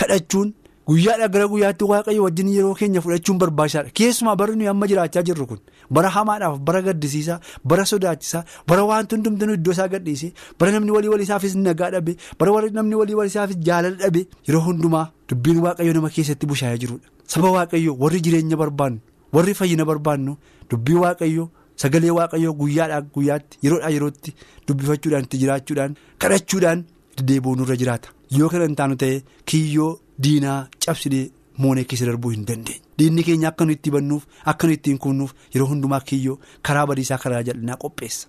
kadhachuun. 0.00 0.48
Guyyaadhaa 0.88 1.28
gara 1.34 1.46
guyyaatti 1.52 1.84
waaqayyo 1.92 2.22
wajjin 2.26 2.48
yeroo 2.56 2.74
keenya 2.74 3.00
fudhachuun 3.04 3.38
barbaachisaadha. 3.42 3.90
Keessumaa 3.98 4.36
bara 4.40 4.54
nuyi 4.56 4.68
amma 4.72 4.86
jiraachaa 4.90 5.22
jirru 5.28 5.46
kun 5.50 5.58
bara 5.90 6.08
hamaadhaaf 6.16 6.58
bara 6.68 6.80
gaddisiisaa 6.86 7.40
bara 7.64 7.84
sodaachisaa 7.90 8.44
bara 8.68 8.84
wanti 8.90 9.14
hundumtuu 9.16 9.52
iddoo 9.58 9.72
isaa 9.76 9.88
gadhiise 9.94 10.32
bara 10.58 10.72
namni 10.72 10.90
walii 10.96 11.08
waliisaafis 11.14 11.54
nagaa 11.66 11.90
dhabe 11.94 12.16
bara 12.38 12.70
namni 12.78 12.94
walii 13.02 13.14
waliisaafis 13.20 13.58
jaalala 13.68 13.96
dhabe 14.02 14.26
yeroo 14.48 14.62
hundumaa 14.70 15.06
dubbiin 15.28 15.60
waaqayyo 15.66 15.92
nama 15.98 16.10
keessatti 16.16 16.46
bushaayee 16.50 16.78
jirudha 16.84 17.08
saba 17.34 17.50
waaqayyo 17.58 17.96
warri 18.02 18.20
jireenya 18.26 18.56
barbaannu 18.56 18.98
warri 19.36 19.54
fayyina 19.60 19.84
barbaannu 19.90 20.36
dubbii 20.70 20.98
waaqayyo 21.04 21.48
sagalee 21.82 22.10
waaqayyo 22.18 22.52
guyyaadhaa 22.60 23.00
guyyaatti 23.16 23.58
yeroodhaa 23.64 23.90
yerootti 23.96 24.34
dubbifachuudhaan 24.68 25.24
itti 25.28 25.38
jiraachuudhaan 25.42 25.96
kadhachuudhaan 26.24 26.84
deddeebi'uun 27.18 27.62
irra 27.66 27.76
jiraata 27.82 28.08
yoo 28.36 28.48
kana 28.52 28.64
hin 28.70 28.74
taanu 28.82 28.96
ta'e 29.02 29.22
kiyyoo. 29.44 29.98
Diinaa 30.24 30.66
cabsidee 30.84 31.30
moonee 31.62 31.84
keessa 31.90 32.06
darbuu 32.06 32.30
hin 32.32 32.44
dandeenye 32.46 32.80
diinni 32.98 33.22
keenya 33.26 33.48
akka 33.50 33.64
nu 33.66 33.72
itti 33.74 33.90
bannuuf 33.96 34.22
akka 34.52 34.66
nu 34.66 34.72
ittiin 34.76 34.96
kunnuuf 35.04 35.30
yeroo 35.54 35.68
hundumaa 35.72 36.00
kiyyoo 36.08 36.38
karaa 36.68 36.86
badiisaa 36.90 37.18
karaa 37.24 37.42
jal'inaa 37.48 37.76
qopheessa 37.84 38.26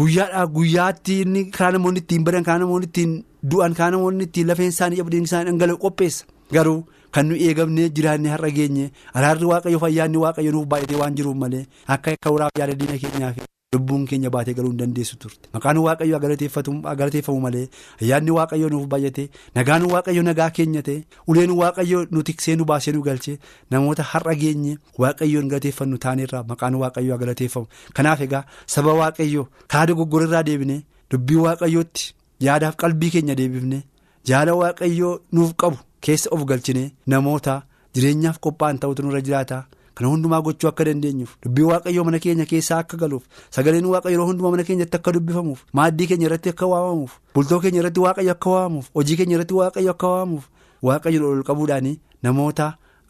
guyyaadhaa 0.00 0.44
guyyaatti 0.58 1.16
inni 1.24 1.42
karaa 1.56 1.72
namoonni 1.76 2.00
ittiin 2.04 2.24
badan 2.28 2.44
karaa 2.48 2.58
namoonni 2.62 2.86
ittiin 2.90 3.16
du'an 3.54 3.74
karaa 3.80 3.90
namoonni 3.96 4.24
ittiin 4.28 4.46
lafeen 4.52 4.68
isaanii 4.74 5.00
abdiin 5.04 5.24
isaanii 5.30 5.50
dhangala'u 5.50 5.78
qopheessa 5.86 6.24
garuu 6.58 6.78
kan 7.18 7.26
nu 7.30 7.34
eegamnee 7.48 7.88
jiraannee 7.98 8.30
har'a 8.36 8.50
geenye 8.60 8.86
araarri 9.14 9.46
waaqayyoo 9.52 9.80
fayyaanni 9.86 10.18
waaqayyo 10.26 10.52
nuuf 10.58 10.66
baay'atee 10.76 10.96
waan 11.02 11.14
jiruuf 11.22 11.36
malee 11.42 11.64
akka 11.96 12.10
akka 12.18 12.30
waraaf 12.36 12.52
yaada 12.62 12.74
diina 12.84 12.98
keenyaaf. 13.02 13.36
Lubbuun 13.74 14.06
keenya 14.10 14.30
baatee 14.36 14.54
galuu 14.58 14.70
hin 14.72 14.78
dandeessu 14.82 15.16
turte 15.24 15.48
maqaan 15.56 15.78
waaqayyoo 15.86 16.20
galateeffamu 16.24 17.40
malee 17.46 17.64
ayyaanni 18.02 18.30
waaqayyoo 18.38 18.70
nuuf 18.74 18.86
baay'ate 18.94 19.24
nagaan 19.58 19.86
waaqayyo 19.92 20.22
nagaa 20.28 20.48
keenya 20.58 20.82
ta'e 20.88 20.96
uleen 21.34 21.50
waaqayyo 21.60 22.02
nu 22.16 22.22
tiksee 22.30 22.56
nu 22.60 22.64
baasee 22.72 22.92
nu 22.96 23.02
galchee 23.08 23.36
namoota 23.76 24.02
har'a 24.12 24.34
geenye 24.42 24.74
waaqayyoon 25.04 25.48
galateeffannu 25.54 25.98
taaneerraa 26.06 26.44
maqaan 26.52 26.74
waaqayyoo 26.84 27.18
galateeffamu 27.24 27.66
kanaaf 28.00 28.20
egaa 28.28 28.44
saba 28.76 28.94
waaqayyoo 29.02 29.46
karaa 29.74 29.86
dogoggorarraa 29.92 30.42
deebine 30.50 30.78
dubbii 31.10 31.40
waaqayyootti 31.46 32.12
yaadaaf 32.48 32.76
qalbii 32.84 33.10
keenya 33.16 33.34
deebifne 33.42 33.82
jaala 34.32 34.54
waaqayyoo 34.62 35.14
nuuf 35.38 35.52
qabu 35.64 35.78
keessa 36.08 36.30
of 36.36 36.44
galchine 36.50 36.84
namoota 37.14 37.54
jireenyaaf 37.96 38.38
qophaa'an 38.44 38.78
ta'utu 38.82 39.02
nurra 39.04 39.20
jiraata. 39.26 39.58
Kana 39.94 40.08
hundumaa 40.12 40.40
gochuu 40.46 40.68
akka 40.70 40.84
dandeenyuuf 40.88 41.32
dubbii 41.44 41.66
waaqayyoo 41.70 42.04
mana 42.06 42.18
keenya 42.22 42.46
keessaa 42.52 42.78
akka 42.84 42.96
galuuf 43.02 43.22
sagaleen 43.56 43.86
waaqayyo 43.92 44.14
yeroo 44.16 44.26
hundumaa 44.30 44.50
mana 44.54 44.64
keenyatti 44.70 44.96
akka 44.98 45.12
dubbifamuuf 45.16 45.60
maaddii 45.80 46.06
keenya 46.12 46.26
irratti 46.28 46.50
akka 46.54 46.66
waamamuuf 46.72 47.12
bultoo 47.34 47.60
keenya 47.66 47.80
irratti 47.82 48.00
waaqayyo 48.06 48.32
akka 48.36 48.50
waamamuuf 48.54 48.88
hojii 48.98 49.16
keenya 49.20 49.36
irratti 49.38 49.54
waaqayyo 49.60 49.90
akka 49.94 50.08
waamamuuf 50.14 50.48
waaqayyo 50.88 51.30
ol 51.34 51.42
qabuudhaan 51.50 51.88
namoota 52.28 52.66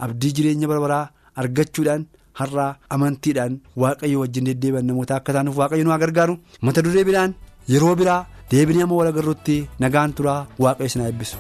abdii 0.09 0.33
jireenya 0.37 0.69
barbaraa 0.75 1.09
argachuudhaan 1.43 2.05
har'aa 2.43 2.71
amantiidhaan 2.99 3.59
waaqayyo 3.85 4.21
wajjin 4.27 4.45
deddeebi'an 4.53 4.87
namoota 4.93 5.17
akka 5.21 5.33
taanuuf 5.39 5.57
waaqayyo 5.65 5.85
nu 5.89 5.99
gargaaru 6.05 6.37
mata 6.69 6.83
duree 6.87 7.05
biraan 7.11 7.35
yeroo 7.75 7.95
biraa 8.01 8.23
deebinee 8.53 8.83
amma 8.87 9.01
wal 9.03 9.09
agarruutti 9.15 9.61
nagaan 9.85 10.13
turaa 10.21 10.41
waaqayyo 10.65 10.87
isin 10.93 11.07
eebbisu. 11.09 11.37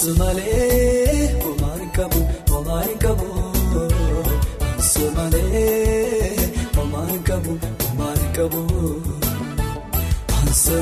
Malee 0.00 1.28
homaan 1.44 1.90
qabu 1.96 2.20
homaan 2.50 2.92
qabu 3.02 3.26
malee 5.16 6.36
homaan 6.76 7.22
qabu 7.28 7.52
homaan 7.84 8.20
qabu 8.36 8.62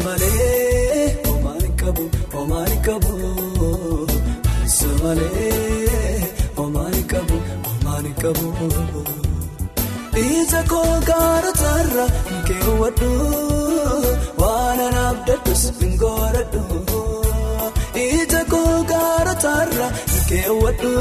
malee 0.04 1.18
homaan 1.26 1.66
qabu 1.81 2.04
homaan 2.35 2.72
qabu 2.87 3.12
malee 5.02 6.22
homaan 6.57 6.98
qabu 7.12 7.37
homaan 7.66 8.07
qabu. 8.22 8.46
Ija 10.26 10.62
koo 10.70 11.00
gaarota 11.11 11.74
keewwadhu 12.46 13.11
waan 14.40 14.81
anaaf 14.87 15.16
dadhabus 15.26 15.62
hin 15.81 15.96
godhadhu. 16.04 17.17
Koo 19.42 19.51
gaarota 19.51 19.88
keewwadhu 20.29 20.92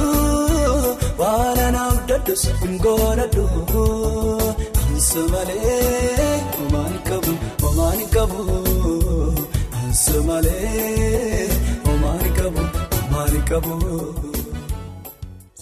waan 1.20 1.60
anaaf 1.68 1.98
dadhabus 2.10 2.44
hin 2.62 2.76
godhadhu. 2.84 3.46
Ansa 4.84 5.24
malee 5.34 6.42
homaan 6.58 6.96
qabu 7.10 7.34
homaan 7.64 8.02
qabu. 8.16 8.46
Ansa 9.82 10.18
malee 10.30 11.50
homaan 11.88 12.26
qabu 12.40 12.64
homaan 12.96 13.36
qabu. 13.50 13.76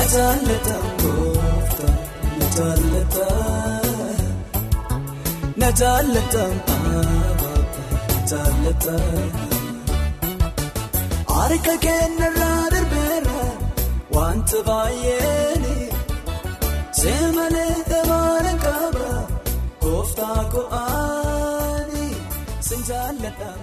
na 0.00 0.06
jaallataan 0.14 0.86
baabaa 1.02 1.88
na 2.38 2.46
jaallataan. 2.56 4.20
Na 5.60 5.68
jaallataan 5.80 6.54
gooftaa 6.68 7.58
na 8.12 8.20
jaallataan. 8.30 9.32
Harka 11.34 11.74
keenyarraa 11.84 12.62
darbeera 12.74 13.42
wanta 14.16 14.58
baay'eeni 14.68 15.76
seemalee 17.00 17.76
maala 18.10 18.54
qaba 18.64 19.10
gooftaa 19.84 20.40
ko'aani 20.54 22.06
sin 22.68 22.82
jaalladhaan. 22.90 23.60